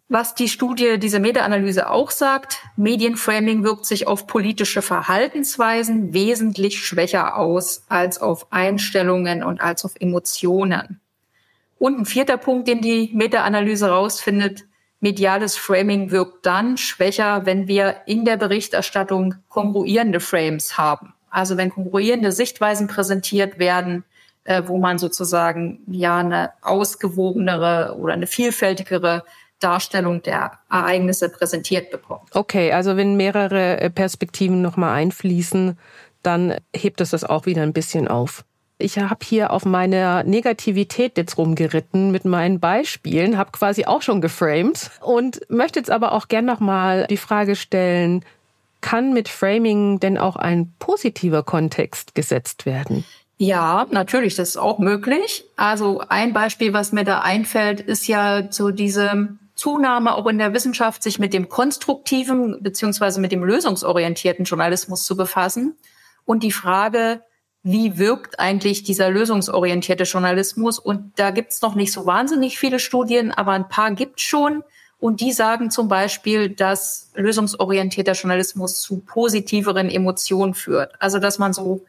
was 0.10 0.36
die 0.36 0.50
Studie, 0.50 1.00
diese 1.00 1.20
Meta-Analyse 1.20 1.90
auch 1.90 2.12
sagt, 2.12 2.62
Medienframing 2.76 3.64
wirkt 3.64 3.86
sich 3.86 4.06
auf 4.06 4.28
politische 4.28 4.82
Verhaltensweisen 4.82 6.14
wesentlich 6.14 6.86
schwächer 6.86 7.38
aus 7.38 7.86
als 7.90 8.22
auf 8.22 8.52
Einstellungen 8.52 9.44
und 9.44 9.62
als 9.62 9.86
auf 9.86 9.94
Emotionen. 10.00 11.00
Und 11.80 12.00
ein 12.00 12.06
vierter 12.06 12.38
Punkt, 12.38 12.68
den 12.68 12.82
die 12.82 13.12
Meta-Analyse 13.14 13.90
rausfindet, 13.90 14.66
mediales 15.00 15.58
Framing 15.58 16.12
wirkt 16.12 16.46
dann 16.46 16.78
schwächer, 16.78 17.46
wenn 17.46 17.68
wir 17.68 18.02
in 18.06 18.24
der 18.24 18.38
Berichterstattung 18.38 19.36
kongruierende 19.50 20.20
Frames 20.20 20.78
haben. 20.78 21.14
Also 21.34 21.58
wenn 21.58 21.72
konkurrierende 21.72 22.32
Sichtweisen 22.32 22.88
präsentiert 22.88 23.58
werden, 23.58 24.04
äh, 24.44 24.64
wo 24.68 24.78
man 24.78 25.00
sozusagen 25.00 25.80
ja 25.88 26.18
eine 26.18 26.52
ausgewogenere 26.62 27.98
oder 28.00 28.14
eine 28.14 28.28
vielfältigere 28.28 29.24
Darstellung 29.60 30.22
der 30.22 30.60
Ereignisse 30.70 31.30
präsentiert 31.30 31.90
bekommt. 31.90 32.36
Okay, 32.36 32.72
also 32.72 32.98
wenn 32.98 33.16
mehrere 33.16 33.80
äh, 33.80 33.90
Perspektiven 33.90 34.62
nochmal 34.62 34.94
einfließen, 34.96 35.78
dann 36.22 36.56
hebt 36.76 37.02
es 37.02 37.10
das 37.10 37.24
auch 37.24 37.48
wieder 37.48 37.64
ein 37.64 37.74
bisschen 37.74 38.08
auf. 38.08 38.46
Ich 38.78 39.00
habe 39.00 39.26
hier 39.26 39.52
auf 39.52 39.66
meiner 39.66 40.24
Negativität 40.24 41.18
jetzt 41.18 41.38
rumgeritten 41.38 42.12
mit 42.12 42.26
meinen 42.26 42.60
Beispielen, 42.60 43.38
habe 43.38 43.52
quasi 43.52 43.86
auch 43.86 44.02
schon 44.02 44.22
geframed 44.22 44.92
und 45.02 45.40
möchte 45.50 45.80
jetzt 45.80 45.92
aber 45.92 46.12
auch 46.12 46.28
gern 46.28 46.46
nochmal 46.46 47.08
die 47.10 47.18
Frage 47.18 47.56
stellen, 47.56 48.26
kann 48.84 49.14
mit 49.14 49.30
Framing 49.30 50.00
denn 50.00 50.20
auch 50.20 50.36
ein 50.36 50.76
positiver 50.78 51.42
Kontext 51.42 52.14
gesetzt 52.14 52.68
werden? 52.68 53.04
Ja, 53.38 53.88
natürlich, 53.90 54.36
das 54.36 54.50
ist 54.50 54.58
auch 54.58 54.78
möglich. 54.78 55.46
Also 55.56 56.04
ein 56.08 56.34
Beispiel, 56.34 56.74
was 56.74 56.92
mir 56.92 57.04
da 57.04 57.22
einfällt, 57.22 57.82
ist 57.82 58.08
ja 58.08 58.52
so 58.52 58.70
diese 58.70 59.30
Zunahme 59.56 60.16
auch 60.16 60.28
in 60.28 60.38
der 60.38 60.54
Wissenschaft, 60.54 61.02
sich 61.02 61.18
mit 61.18 61.34
dem 61.34 61.50
konstruktiven 61.50 62.62
beziehungsweise 62.62 63.20
mit 63.20 63.32
dem 63.32 63.44
lösungsorientierten 63.44 64.46
Journalismus 64.46 65.06
zu 65.06 65.18
befassen 65.18 65.76
und 66.26 66.44
die 66.44 66.52
Frage, 66.52 67.24
wie 67.64 67.98
wirkt 67.98 68.40
eigentlich 68.40 68.84
dieser 68.84 69.10
lösungsorientierte 69.10 70.04
Journalismus? 70.04 70.80
Und 70.80 71.14
da 71.16 71.32
gibt's 71.32 71.62
noch 71.62 71.76
nicht 71.76 71.94
so 71.94 72.06
wahnsinnig 72.06 72.60
viele 72.60 72.78
Studien, 72.78 73.32
aber 73.32 73.54
ein 73.54 73.70
paar 73.70 73.92
gibt's 73.92 74.24
schon. 74.24 74.64
Und 75.04 75.20
die 75.20 75.34
sagen 75.34 75.70
zum 75.70 75.90
Beispiel, 75.90 76.48
dass 76.48 77.12
lösungsorientierter 77.16 78.14
Journalismus 78.14 78.80
zu 78.82 79.00
positiveren 79.00 79.90
Emotionen 79.90 80.54
führt. 80.54 80.94
Also 81.02 81.20
dass 81.20 81.40
man 81.40 81.52
so 81.52 81.84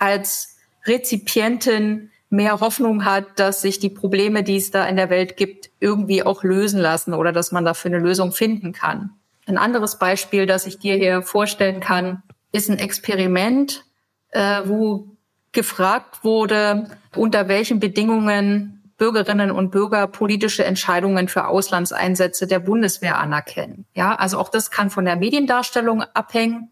als 0.00 0.56
Rezipientin 0.84 2.10
mehr 2.28 2.58
Hoffnung 2.58 3.04
hat, 3.04 3.38
dass 3.38 3.60
sich 3.60 3.78
die 3.78 3.88
Probleme, 3.88 4.42
die 4.42 4.56
es 4.56 4.72
da 4.72 4.84
in 4.84 4.96
der 4.96 5.10
Welt 5.10 5.36
gibt, 5.36 5.70
irgendwie 5.78 6.24
auch 6.24 6.42
lösen 6.42 6.80
lassen 6.80 7.14
oder 7.14 7.30
dass 7.30 7.52
man 7.52 7.64
dafür 7.64 7.92
eine 7.92 8.00
Lösung 8.00 8.32
finden 8.32 8.72
kann. 8.72 9.10
Ein 9.46 9.58
anderes 9.58 10.00
Beispiel, 10.00 10.46
das 10.46 10.66
ich 10.66 10.80
dir 10.80 10.96
hier 10.96 11.22
vorstellen 11.22 11.78
kann, 11.78 12.24
ist 12.50 12.68
ein 12.68 12.80
Experiment, 12.80 13.84
äh, 14.30 14.62
wo 14.64 15.06
gefragt 15.52 16.24
wurde, 16.24 16.90
unter 17.14 17.46
welchen 17.46 17.78
Bedingungen 17.78 18.75
Bürgerinnen 18.98 19.50
und 19.50 19.70
Bürger 19.70 20.06
politische 20.06 20.64
Entscheidungen 20.64 21.28
für 21.28 21.48
Auslandseinsätze 21.48 22.46
der 22.46 22.60
Bundeswehr 22.60 23.18
anerkennen. 23.18 23.84
Ja, 23.94 24.14
also 24.14 24.38
auch 24.38 24.48
das 24.48 24.70
kann 24.70 24.90
von 24.90 25.04
der 25.04 25.16
Mediendarstellung 25.16 26.02
abhängen. 26.02 26.70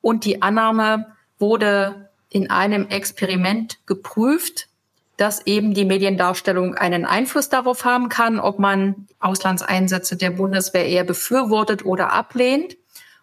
Und 0.00 0.24
die 0.24 0.40
Annahme 0.42 1.06
wurde 1.38 2.10
in 2.30 2.50
einem 2.50 2.88
Experiment 2.88 3.78
geprüft, 3.86 4.68
dass 5.16 5.46
eben 5.46 5.74
die 5.74 5.84
Mediendarstellung 5.84 6.74
einen 6.74 7.04
Einfluss 7.04 7.48
darauf 7.48 7.84
haben 7.84 8.08
kann, 8.08 8.38
ob 8.38 8.58
man 8.58 9.06
Auslandseinsätze 9.18 10.16
der 10.16 10.30
Bundeswehr 10.30 10.86
eher 10.86 11.04
befürwortet 11.04 11.84
oder 11.84 12.12
ablehnt. 12.12 12.76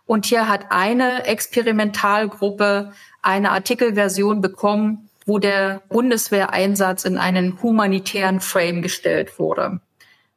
Und 0.05 0.25
hier 0.25 0.47
hat 0.47 0.65
eine 0.69 1.25
Experimentalgruppe 1.25 2.93
eine 3.21 3.51
Artikelversion 3.51 4.41
bekommen, 4.41 5.09
wo 5.25 5.39
der 5.39 5.81
Bundeswehreinsatz 5.89 7.05
in 7.05 7.17
einen 7.17 7.61
humanitären 7.61 8.39
Frame 8.39 8.81
gestellt 8.81 9.39
wurde. 9.39 9.79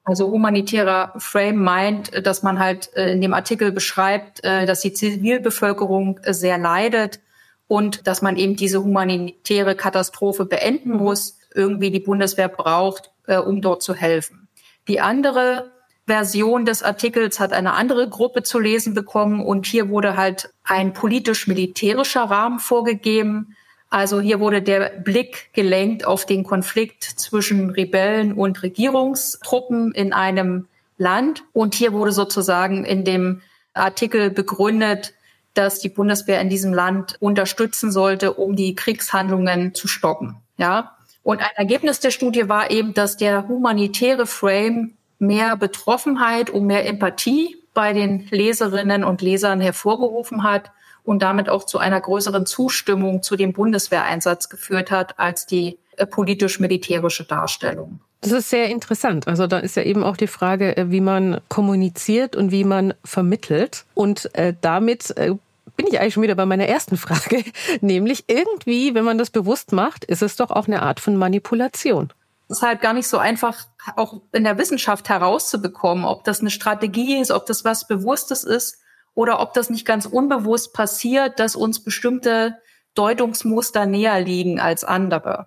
Also 0.05 0.31
humanitärer 0.31 1.15
Frame 1.19 1.57
meint, 1.57 2.27
dass 2.27 2.45
man 2.45 2.61
halt 2.61 2.95
äh, 2.95 3.11
in 3.11 3.21
dem 3.21 3.35
Artikel 3.35 3.73
beschreibt, 3.73 4.45
äh, 4.45 4.65
dass 4.65 4.81
die 4.81 4.93
Zivilbevölkerung 4.93 6.21
sehr 6.25 6.59
leidet 6.59 7.19
und 7.67 8.07
dass 8.07 8.23
man 8.23 8.37
eben 8.37 8.55
diese 8.55 8.85
humanitäre 8.85 9.75
Katastrophe 9.75 10.45
beenden 10.45 10.93
muss, 10.93 11.39
irgendwie 11.55 11.91
die 11.91 12.01
Bundeswehr 12.01 12.49
braucht, 12.49 13.11
äh, 13.27 13.39
um 13.39 13.61
dort 13.61 13.83
zu 13.83 13.95
helfen. 13.95 14.49
Die 14.87 15.01
andere 15.01 15.73
Version 16.07 16.65
des 16.65 16.85
Artikels 16.85 17.41
hat 17.41 17.53
eine 17.53 17.73
andere 17.73 18.09
Gruppe 18.09 18.45
zu 18.45 18.61
lesen 18.61 18.95
bekommen 18.95 19.45
und 19.45 19.67
hier 19.67 19.89
wurde 19.89 20.17
halt 20.17 20.51
ein 20.63 20.93
politisch-militärischer 20.93 22.23
Rahmen 22.23 22.61
vorgegeben, 22.61 23.56
also 23.89 24.21
hier 24.21 24.41
wurde 24.41 24.63
der 24.63 24.91
Blick 24.91 25.51
gelenkt 25.53 26.07
auf 26.07 26.27
den 26.27 26.45
Konflikt 26.45 27.05
zwischen 27.05 27.71
Rebellen 27.71 28.33
und 28.33 28.63
Regierungstruppen 28.63 29.93
in 29.93 30.13
einem 30.13 30.67
Land. 30.99 31.45
Und 31.53 31.75
hier 31.75 31.93
wurde 31.93 32.13
sozusagen 32.13 32.85
in 32.85 33.05
dem 33.05 33.43
Artikel 33.75 34.31
begründet, 34.31 35.15
dass 35.55 35.79
die 35.79 35.89
Bundeswehr 35.89 36.41
in 36.41 36.51
diesem 36.51 36.75
Land 36.75 37.17
unterstützen 37.21 37.93
sollte, 37.93 38.35
um 38.35 38.57
die 38.57 38.75
Kriegshandlungen 38.75 39.75
zu 39.75 39.89
stoppen. 39.89 40.37
Ja. 40.59 40.97
Und 41.23 41.41
ein 41.41 41.57
Ergebnis 41.57 42.01
der 42.01 42.11
Studie 42.11 42.49
war 42.49 42.71
eben, 42.71 42.95
dass 42.95 43.17
der 43.17 43.49
humanitäre 43.49 44.27
Frame 44.27 44.95
mehr 45.19 45.57
Betroffenheit 45.57 46.51
und 46.51 46.67
mehr 46.67 46.87
Empathie 46.87 47.57
bei 47.73 47.93
den 47.93 48.27
Leserinnen 48.31 49.05
und 49.05 49.23
Lesern 49.23 49.61
hervorgerufen 49.61 50.43
hat 50.43 50.71
und 51.07 51.23
damit 51.23 51.49
auch 51.49 51.65
zu 51.65 51.79
einer 51.79 52.01
größeren 52.01 52.47
Zustimmung 52.47 53.23
zu 53.23 53.37
dem 53.37 53.53
Bundeswehreinsatz 53.53 54.49
geführt 54.49 54.91
hat 54.91 55.19
als 55.19 55.47
die 55.47 55.79
äh, 55.97 56.05
politisch-militärische 56.05 57.25
Darstellung. 57.25 58.01
Das 58.23 58.33
ist 58.33 58.51
sehr 58.51 58.69
interessant. 58.69 59.29
Also 59.29 59.47
da 59.47 59.59
ist 59.59 59.77
ja 59.77 59.85
eben 59.85 60.03
auch 60.03 60.17
die 60.17 60.27
Frage, 60.27 60.77
äh, 60.77 60.91
wie 60.91 61.01
man 61.01 61.41
kommuniziert 61.49 62.35
und 62.35 62.51
wie 62.51 62.65
man 62.65 62.93
vermittelt. 63.05 63.85
Und 63.95 64.35
äh, 64.35 64.55
damit 64.61 65.17
äh, 65.17 65.35
bin 65.77 65.87
ich 65.87 66.01
eigentlich 66.01 66.15
schon 66.15 66.25
wieder 66.25 66.35
bei 66.35 66.47
meiner 66.47 66.67
ersten 66.67 66.97
Frage, 66.97 67.45
nämlich 67.81 68.25
irgendwie, 68.27 68.95
wenn 68.95 69.05
man 69.05 69.17
das 69.17 69.31
bewusst 69.31 69.71
macht, 69.71 70.05
ist 70.05 70.23
es 70.23 70.35
doch 70.35 70.51
auch 70.51 70.67
eine 70.67 70.83
Art 70.83 70.99
von 70.99 71.17
Manipulation. 71.17 72.13
Es 72.49 72.59
ist 72.59 72.63
halt 72.63 72.81
gar 72.81 72.93
nicht 72.93 73.07
so 73.07 73.19
einfach, 73.19 73.67
auch 73.97 74.23
in 74.33 74.45
der 74.45 74.59
Wissenschaft 74.59 75.09
herauszubekommen, 75.09 76.05
ob 76.05 76.25
das 76.25 76.41
eine 76.41 76.51
Strategie 76.51 77.21
ist, 77.21 77.31
ob 77.31 77.47
das 77.47 77.65
was 77.65 77.87
Bewusstes 77.87 78.43
ist 78.43 78.79
oder 79.17 79.41
ob 79.41 79.55
das 79.55 79.71
nicht 79.71 79.87
ganz 79.87 80.07
unbewusst 80.07 80.73
passiert, 80.75 81.41
dass 81.41 81.57
uns 81.57 81.83
bestimmte 81.83 82.59
Deutungsmuster 82.95 83.87
näher 83.87 84.21
liegen 84.21 84.61
als 84.61 84.85
andere. 84.85 85.47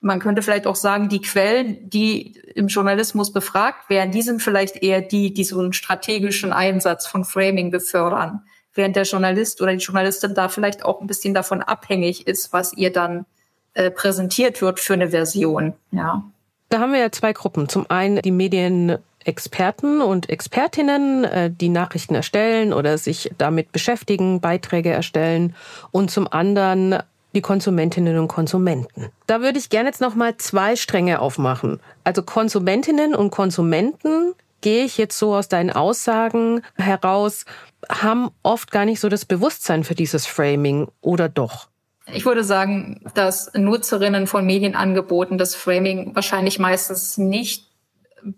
Man 0.00 0.18
könnte 0.18 0.40
vielleicht 0.40 0.66
auch 0.66 0.76
sagen, 0.76 1.10
die 1.10 1.20
Quellen, 1.20 1.90
die 1.90 2.38
im 2.54 2.68
Journalismus 2.68 3.32
befragt 3.32 3.90
werden, 3.90 4.10
die 4.10 4.22
sind 4.22 4.42
vielleicht 4.42 4.82
eher 4.82 5.02
die, 5.02 5.34
die 5.34 5.44
so 5.44 5.60
einen 5.60 5.74
strategischen 5.74 6.52
Einsatz 6.52 7.06
von 7.06 7.24
Framing 7.24 7.70
befördern 7.70 8.42
während 8.72 8.96
der 8.96 9.02
Journalist 9.02 9.60
oder 9.60 9.72
die 9.72 9.84
Journalistin 9.84 10.34
da 10.34 10.48
vielleicht 10.48 10.84
auch 10.84 11.02
ein 11.02 11.06
bisschen 11.06 11.34
davon 11.34 11.60
abhängig 11.60 12.26
ist, 12.26 12.54
was 12.54 12.72
ihr 12.72 12.90
dann 12.90 13.26
äh, 13.74 13.90
präsentiert 13.90 14.62
wird 14.62 14.80
für 14.80 14.94
eine 14.94 15.10
Version. 15.10 15.74
Ja. 15.90 16.24
Da 16.70 16.78
haben 16.78 16.92
wir 16.92 17.00
ja 17.00 17.12
zwei 17.12 17.34
Gruppen. 17.34 17.68
Zum 17.68 17.90
einen 17.90 18.22
die 18.22 18.30
Medienexperten 19.20 20.00
und 20.00 20.28
Expertinnen, 20.28 21.24
äh, 21.24 21.50
die 21.50 21.68
Nachrichten 21.68 22.14
erstellen 22.14 22.72
oder 22.72 22.98
sich 22.98 23.30
damit 23.38 23.72
beschäftigen, 23.72 24.40
Beiträge 24.40 24.90
erstellen 24.90 25.54
und 25.90 26.10
zum 26.10 26.30
anderen 26.30 26.98
die 27.34 27.42
Konsumentinnen 27.42 28.18
und 28.18 28.28
Konsumenten. 28.28 29.10
Da 29.26 29.40
würde 29.40 29.58
ich 29.58 29.70
gerne 29.70 29.88
jetzt 29.88 30.00
noch 30.00 30.16
mal 30.16 30.36
zwei 30.38 30.74
Stränge 30.74 31.20
aufmachen. 31.20 31.78
Also 32.02 32.22
Konsumentinnen 32.22 33.14
und 33.14 33.30
Konsumenten 33.30 34.34
gehe 34.62 34.84
ich 34.84 34.98
jetzt 34.98 35.16
so 35.16 35.34
aus 35.34 35.48
deinen 35.48 35.70
Aussagen 35.70 36.62
heraus, 36.76 37.44
haben 37.88 38.30
oft 38.42 38.72
gar 38.72 38.84
nicht 38.84 39.00
so 39.00 39.08
das 39.08 39.24
Bewusstsein 39.24 39.84
für 39.84 39.94
dieses 39.94 40.26
Framing 40.26 40.88
oder 41.00 41.28
doch? 41.28 41.68
Ich 42.12 42.24
würde 42.24 42.42
sagen, 42.42 43.00
dass 43.14 43.52
Nutzerinnen 43.54 44.26
von 44.26 44.44
Medienangeboten 44.44 45.38
das 45.38 45.54
Framing 45.54 46.14
wahrscheinlich 46.16 46.58
meistens 46.58 47.16
nicht 47.16 47.69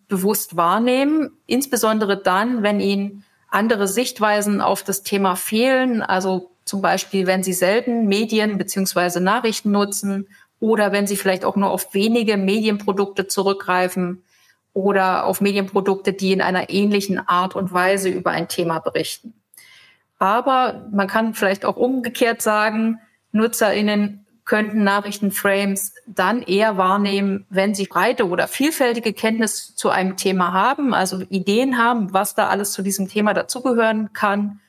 bewusst 0.09 0.57
wahrnehmen, 0.57 1.31
insbesondere 1.47 2.21
dann, 2.21 2.63
wenn 2.63 2.81
ihnen 2.81 3.25
andere 3.49 3.87
Sichtweisen 3.89 4.61
auf 4.61 4.83
das 4.83 5.03
Thema 5.03 5.37
fehlen, 5.37 6.03
also 6.03 6.51
zum 6.65 6.81
Beispiel, 6.81 7.27
wenn 7.27 7.43
sie 7.43 7.53
selten 7.53 8.07
Medien 8.07 8.57
beziehungsweise 8.57 9.21
Nachrichten 9.21 9.71
nutzen 9.71 10.29
oder 10.61 10.93
wenn 10.93 11.07
sie 11.07 11.17
vielleicht 11.17 11.45
auch 11.45 11.57
nur 11.57 11.71
auf 11.71 11.93
wenige 11.93 12.37
Medienprodukte 12.37 13.27
zurückgreifen, 13.27 14.23
oder 14.75 15.25
auf 15.25 15.41
Medienprodukte, 15.41 16.13
die 16.13 16.33
in 16.33 16.41
einer 16.41 16.71
ähnlichen 16.71 17.19
Art 17.19 17.55
und 17.55 17.73
Weise 17.73 18.09
über 18.09 18.31
ein 18.31 18.49
Thema 18.49 18.79
berichten. 18.79 19.35
Aber 20.19 20.89
man 20.93 21.09
kann 21.09 21.35
vielleicht 21.35 21.65
auch 21.65 21.77
umgekehrt 21.77 22.43
sagen, 22.43 22.99
Nutzerinnen 23.33 24.22
könnten 24.45 24.83
Nachrichtenframes 24.83 25.95
dann 26.07 26.43
eher 26.43 26.77
wahrnehmen, 26.77 27.47
wenn 27.49 27.75
sie 27.75 27.87
breite 27.87 28.29
oder 28.29 28.49
vielfältige 28.49 29.13
Kenntnis 29.13 29.75
zu 29.77 29.91
einem 29.91 30.17
Thema 30.17 30.53
haben, 30.53 30.95
also 30.95 31.21
Ideen 31.29 31.79
haben, 31.79 32.13
was 32.13 32.35
da 32.35 32.49
alles 32.49 32.73
zu 32.73 32.83
diesem 32.83 33.09
Thema 33.09 33.35
dazugehören 33.35 34.13
kann. 34.13 34.61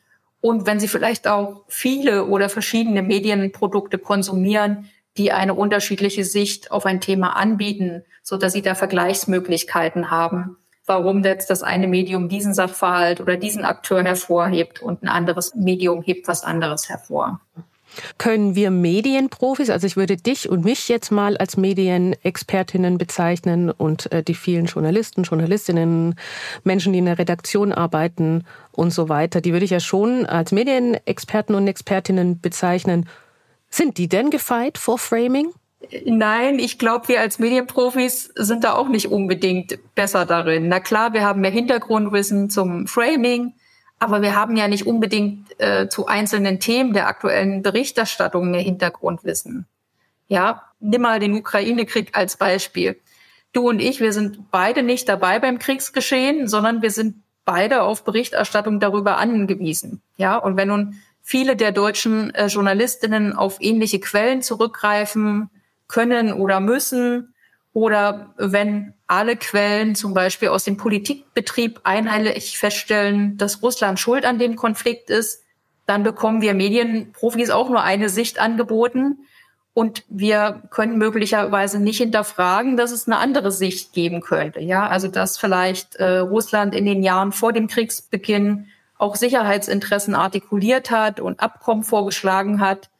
Und 0.42 0.66
wenn 0.66 0.80
sie 0.80 0.88
vielleicht 0.88 1.28
auch 1.28 1.64
viele 1.68 2.26
oder 2.26 2.50
verschiedene 2.50 3.02
Medienprodukte 3.02 3.98
konsumieren, 3.98 4.90
die 5.18 5.32
eine 5.32 5.54
unterschiedliche 5.54 6.24
Sicht 6.24 6.72
auf 6.72 6.86
ein 6.86 7.02
Thema 7.02 7.36
anbieten, 7.36 8.04
so 8.22 8.38
dass 8.38 8.54
sie 8.54 8.62
da 8.62 8.76
Vergleichsmöglichkeiten 8.76 10.12
haben, 10.12 10.58
warum 10.86 11.24
jetzt 11.24 11.50
das 11.50 11.64
eine 11.64 11.88
Medium 11.88 12.30
diesen 12.30 12.54
Sachverhalt 12.54 13.22
oder 13.22 13.38
diesen 13.38 13.64
Akteur 13.64 14.04
hervorhebt 14.04 14.82
und 14.82 15.04
ein 15.04 15.08
anderes 15.08 15.56
Medium 15.56 16.02
hebt 16.02 16.28
was 16.28 16.44
anderes 16.44 16.90
hervor. 16.90 17.40
Können 18.18 18.56
wir 18.56 18.72
Medienprofis, 18.72 19.70
also 19.70 19.88
ich 19.88 19.96
würde 19.96 20.18
dich 20.18 20.50
und 20.50 20.66
mich 20.66 20.90
jetzt 20.90 21.12
mal 21.12 21.38
als 21.38 21.58
Medienexpertinnen 21.58 22.98
bezeichnen 22.98 23.72
und 23.72 24.12
äh, 24.12 24.24
die 24.24 24.36
vielen 24.36 24.66
Journalisten, 24.66 25.24
Journalistinnen, 25.24 26.16
Menschen, 26.64 26.94
die 26.94 27.00
in 27.00 27.06
der 27.06 27.20
Redaktion 27.20 27.72
arbeiten 27.72 28.46
und 28.72 28.92
so 28.92 29.10
weiter, 29.10 29.42
die 29.42 29.54
würde 29.54 29.66
ich 29.66 29.72
ja 29.72 29.80
schon 29.80 30.26
als 30.26 30.52
Medienexperten 30.52 31.56
und 31.56 31.68
Expertinnen 31.68 32.40
bezeichnen. 32.40 33.08
Sind 33.70 33.98
die 33.98 34.08
denn 34.08 34.30
gefeit 34.30 34.78
vor 34.78 34.98
Framing? 35.00 35.52
Nein, 36.06 36.60
ich 36.60 36.80
glaube, 36.80 37.08
wir 37.10 37.20
als 37.20 37.40
Medienprofis 37.40 38.32
sind 38.36 38.64
da 38.64 38.74
auch 38.74 38.88
nicht 38.88 39.08
unbedingt 39.08 39.78
besser 39.96 40.26
darin. 40.26 40.68
Na 40.68 40.80
klar, 40.80 41.14
wir 41.14 41.24
haben 41.24 41.42
mehr 41.42 41.52
Hintergrundwissen 41.52 42.50
zum 42.50 42.88
Framing, 42.88 43.54
aber 44.00 44.22
wir 44.22 44.36
haben 44.36 44.56
ja 44.56 44.68
nicht 44.68 44.86
unbedingt 44.86 45.60
äh, 45.60 45.88
zu 45.88 46.08
einzelnen 46.08 46.60
Themen 46.60 46.94
der 46.94 47.08
aktuellen 47.08 47.62
Berichterstattung 47.62 48.52
mehr 48.52 48.62
Hintergrundwissen. 48.62 49.66
Ja, 50.28 50.64
nimm 50.80 51.02
mal 51.02 51.20
den 51.20 51.36
Ukraine-Krieg 51.36 52.18
als 52.18 52.38
Beispiel. 52.38 53.00
Du 53.54 53.70
und 53.70 53.80
ich, 53.80 54.00
wir 54.00 54.14
sind 54.14 54.52
beide 54.52 54.84
nicht 54.84 55.08
dabei 55.08 55.40
beim 55.40 55.60
Kriegsgeschehen, 55.60 56.48
sondern 56.48 56.82
wir 56.82 56.92
sind 56.92 57.18
beide 57.46 57.84
auf 57.84 58.04
Berichterstattung 58.04 58.80
darüber 58.80 59.18
angewiesen. 59.18 60.02
Ja, 60.18 60.38
und 60.38 60.58
wenn 60.58 60.70
nun 60.70 60.96
viele 61.22 61.56
der 61.56 61.72
deutschen 61.72 62.34
äh, 62.36 62.48
Journalistinnen 62.48 63.34
auf 63.34 63.58
ähnliche 63.60 64.00
Quellen 64.00 64.42
zurückgreifen 64.42 65.50
können 65.88 66.34
oder 66.34 66.60
müssen. 66.60 67.33
Oder 67.74 68.34
wenn 68.38 68.94
alle 69.08 69.36
Quellen 69.36 69.96
zum 69.96 70.14
Beispiel 70.14 70.50
aus 70.50 70.64
dem 70.64 70.78
Politikbetrieb 70.78 71.82
einheitlich 71.84 72.58
feststellen, 72.58 73.38
dass 73.38 73.64
Russland 73.64 74.00
schuld 74.00 74.26
an 74.26 74.38
dem 74.38 74.56
Konflikt 74.56 75.10
ist, 75.10 75.44
dann 75.86 76.04
bekommen 76.04 76.42
wir 76.42 76.54
Medienprofis 76.54 77.50
auch 77.50 77.70
nur 77.70 77.82
eine 77.82 78.10
Sicht 78.10 78.40
angeboten. 78.40 79.20
Und 79.74 80.04
wir 80.08 80.62
können 80.70 81.00
möglicherweise 81.00 81.80
nicht 81.80 81.98
hinterfragen, 81.98 82.78
dass 82.78 82.92
es 82.92 83.08
eine 83.08 83.18
andere 83.18 83.52
Sicht 83.52 83.92
geben 83.92 84.22
könnte. 84.22 84.60
Ja, 84.60 84.88
also 84.88 85.08
dass 85.08 85.40
vielleicht 85.40 85.96
äh, 85.96 86.20
Russland 86.20 86.76
in 86.76 86.86
den 86.86 87.02
Jahren 87.02 87.32
vor 87.32 87.54
dem 87.54 87.68
Kriegsbeginn 87.68 88.68
auch 89.00 89.16
Sicherheitsinteressen 89.16 90.14
artikuliert 90.14 90.92
hat 90.92 91.20
und 91.20 91.40
Abkommen 91.40 91.84
vorgeschlagen 91.84 92.62
hat, 92.62 92.92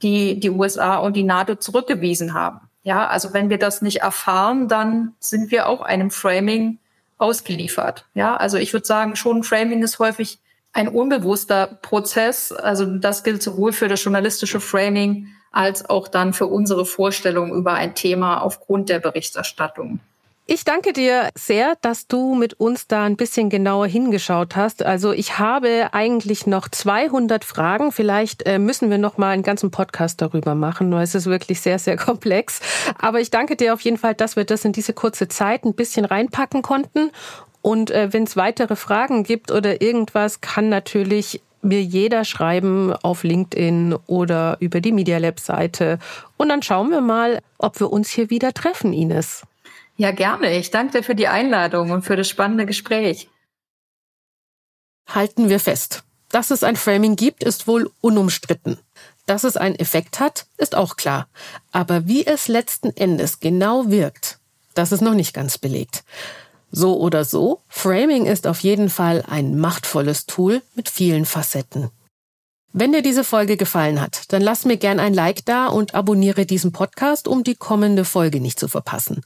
die 0.00 0.40
die 0.40 0.50
USA 0.50 0.96
und 0.96 1.16
die 1.16 1.22
NATO 1.22 1.54
zurückgewiesen 1.54 2.32
haben. 2.32 2.60
Ja, 2.82 3.06
also 3.06 3.32
wenn 3.32 3.48
wir 3.48 3.58
das 3.58 3.82
nicht 3.82 4.00
erfahren, 4.00 4.68
dann 4.68 5.14
sind 5.20 5.50
wir 5.50 5.68
auch 5.68 5.80
einem 5.80 6.10
Framing 6.10 6.78
ausgeliefert. 7.18 8.06
Ja, 8.14 8.36
also 8.36 8.58
ich 8.58 8.72
würde 8.72 8.86
sagen, 8.86 9.14
schon 9.14 9.44
Framing 9.44 9.82
ist 9.82 9.98
häufig 9.98 10.40
ein 10.72 10.88
unbewusster 10.88 11.78
Prozess. 11.82 12.50
Also 12.50 12.86
das 12.86 13.22
gilt 13.22 13.42
sowohl 13.42 13.72
für 13.72 13.88
das 13.88 14.02
journalistische 14.02 14.60
Framing 14.60 15.28
als 15.52 15.88
auch 15.88 16.08
dann 16.08 16.32
für 16.32 16.46
unsere 16.46 16.86
Vorstellung 16.86 17.54
über 17.54 17.74
ein 17.74 17.94
Thema 17.94 18.38
aufgrund 18.38 18.88
der 18.88 18.98
Berichterstattung. 18.98 20.00
Ich 20.44 20.64
danke 20.64 20.92
dir 20.92 21.30
sehr, 21.36 21.76
dass 21.82 22.08
du 22.08 22.34
mit 22.34 22.54
uns 22.54 22.88
da 22.88 23.04
ein 23.04 23.16
bisschen 23.16 23.48
genauer 23.48 23.86
hingeschaut 23.86 24.56
hast. 24.56 24.84
Also 24.84 25.12
ich 25.12 25.38
habe 25.38 25.90
eigentlich 25.92 26.48
noch 26.48 26.68
200 26.68 27.44
Fragen. 27.44 27.92
Vielleicht 27.92 28.44
äh, 28.44 28.58
müssen 28.58 28.90
wir 28.90 28.98
noch 28.98 29.18
mal 29.18 29.30
einen 29.30 29.44
ganzen 29.44 29.70
Podcast 29.70 30.20
darüber 30.20 30.56
machen, 30.56 30.92
weil 30.92 31.04
es 31.04 31.14
ist 31.14 31.26
wirklich 31.26 31.60
sehr, 31.60 31.78
sehr 31.78 31.96
komplex. 32.08 32.60
Aber 32.98 33.20
ich 33.20 33.30
danke 33.30 33.54
dir 33.54 33.72
auf 33.72 33.82
jeden 33.82 33.98
Fall, 33.98 34.14
dass 34.14 34.34
wir 34.34 34.44
das 34.44 34.64
in 34.64 34.72
diese 34.72 34.92
kurze 34.92 35.28
Zeit 35.28 35.64
ein 35.64 35.74
bisschen 35.74 36.04
reinpacken 36.04 36.62
konnten. 36.62 37.12
Und 37.62 37.92
äh, 37.92 38.12
wenn 38.12 38.24
es 38.24 38.36
weitere 38.36 38.74
Fragen 38.74 39.22
gibt 39.22 39.52
oder 39.52 39.80
irgendwas, 39.80 40.40
kann 40.40 40.68
natürlich 40.68 41.40
mir 41.62 41.80
jeder 41.80 42.24
schreiben 42.24 42.92
auf 42.92 43.22
LinkedIn 43.22 43.94
oder 44.08 44.56
über 44.58 44.80
die 44.80 44.90
Media 44.90 45.18
Lab 45.18 45.38
Seite. 45.38 46.00
Und 46.36 46.48
dann 46.48 46.62
schauen 46.62 46.90
wir 46.90 47.00
mal, 47.00 47.38
ob 47.58 47.78
wir 47.78 47.92
uns 47.92 48.10
hier 48.10 48.28
wieder 48.30 48.52
treffen, 48.52 48.92
Ines. 48.92 49.44
Ja, 49.96 50.10
gerne. 50.10 50.56
Ich 50.56 50.70
danke 50.70 50.98
dir 50.98 51.04
für 51.04 51.14
die 51.14 51.28
Einladung 51.28 51.90
und 51.90 52.02
für 52.02 52.16
das 52.16 52.28
spannende 52.28 52.66
Gespräch. 52.66 53.28
Halten 55.06 55.48
wir 55.48 55.60
fest. 55.60 56.04
Dass 56.30 56.50
es 56.50 56.62
ein 56.62 56.76
Framing 56.76 57.16
gibt, 57.16 57.44
ist 57.44 57.66
wohl 57.66 57.90
unumstritten. 58.00 58.78
Dass 59.26 59.44
es 59.44 59.56
einen 59.56 59.76
Effekt 59.76 60.18
hat, 60.18 60.46
ist 60.56 60.74
auch 60.74 60.96
klar. 60.96 61.28
Aber 61.70 62.06
wie 62.08 62.26
es 62.26 62.48
letzten 62.48 62.96
Endes 62.96 63.40
genau 63.40 63.90
wirkt, 63.90 64.38
das 64.74 64.92
ist 64.92 65.02
noch 65.02 65.14
nicht 65.14 65.34
ganz 65.34 65.58
belegt. 65.58 66.04
So 66.70 66.98
oder 66.98 67.26
so, 67.26 67.60
Framing 67.68 68.24
ist 68.24 68.46
auf 68.46 68.60
jeden 68.60 68.88
Fall 68.88 69.22
ein 69.28 69.58
machtvolles 69.58 70.24
Tool 70.24 70.62
mit 70.74 70.88
vielen 70.88 71.26
Facetten. 71.26 71.90
Wenn 72.74 72.92
dir 72.92 73.02
diese 73.02 73.22
Folge 73.22 73.58
gefallen 73.58 74.00
hat, 74.00 74.32
dann 74.32 74.40
lass 74.40 74.64
mir 74.64 74.78
gern 74.78 74.98
ein 74.98 75.12
Like 75.12 75.44
da 75.44 75.66
und 75.66 75.94
abonniere 75.94 76.46
diesen 76.46 76.72
Podcast, 76.72 77.28
um 77.28 77.44
die 77.44 77.54
kommende 77.54 78.06
Folge 78.06 78.40
nicht 78.40 78.58
zu 78.58 78.66
verpassen. 78.66 79.22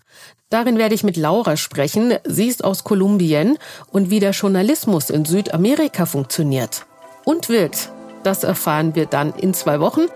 Darin 0.50 0.78
werde 0.78 0.96
ich 0.96 1.04
mit 1.04 1.16
Laura 1.16 1.56
sprechen. 1.56 2.14
Sie 2.24 2.48
ist 2.48 2.64
aus 2.64 2.82
Kolumbien 2.82 3.56
und 3.92 4.10
wie 4.10 4.18
der 4.18 4.32
Journalismus 4.32 5.10
in 5.10 5.24
Südamerika 5.24 6.06
funktioniert 6.06 6.86
und 7.24 7.48
wirkt. 7.48 7.92
Das 8.24 8.42
erfahren 8.42 8.96
wir 8.96 9.06
dann 9.06 9.32
in 9.32 9.54
zwei 9.54 9.78
Wochen. 9.78 10.06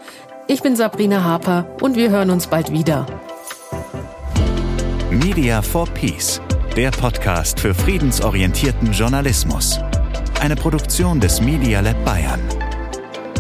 Ich 0.49 0.63
bin 0.63 0.75
Sabrina 0.75 1.23
Harper 1.23 1.69
und 1.81 1.95
wir 1.97 2.11
hören 2.11 2.31
uns 2.31 2.49
bald 2.49 2.73
wieder. 2.73 3.07
Media 5.09 5.63
for 5.63 5.87
Peace, 5.87 6.41
der 6.77 6.91
Podcast 6.91 7.61
für 7.61 7.75
friedensorientierten 7.75 8.91
Journalismus. 8.91 9.79
Eine 10.41 10.57
Produktion 10.57 11.21
des 11.21 11.41
Media 11.41 11.81
Lab 11.81 12.05
Bayern. 12.05 12.41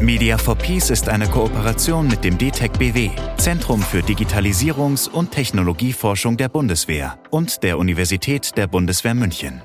Media 0.01 0.39
for 0.39 0.57
Peace 0.57 0.89
ist 0.89 1.11
eine 1.11 1.29
Kooperation 1.29 2.09
mit 2.09 2.25
dem 2.25 2.39
DTEC 2.39 2.79
BW, 2.79 3.11
Zentrum 3.37 3.83
für 3.83 3.99
Digitalisierungs- 3.99 5.09
und 5.09 5.31
Technologieforschung 5.31 6.39
der 6.39 6.49
Bundeswehr 6.49 7.19
und 7.29 7.63
der 7.63 7.79
Universität 7.79 8.57
der 8.57 8.67
Bundeswehr 8.67 9.15
München. 9.15 9.61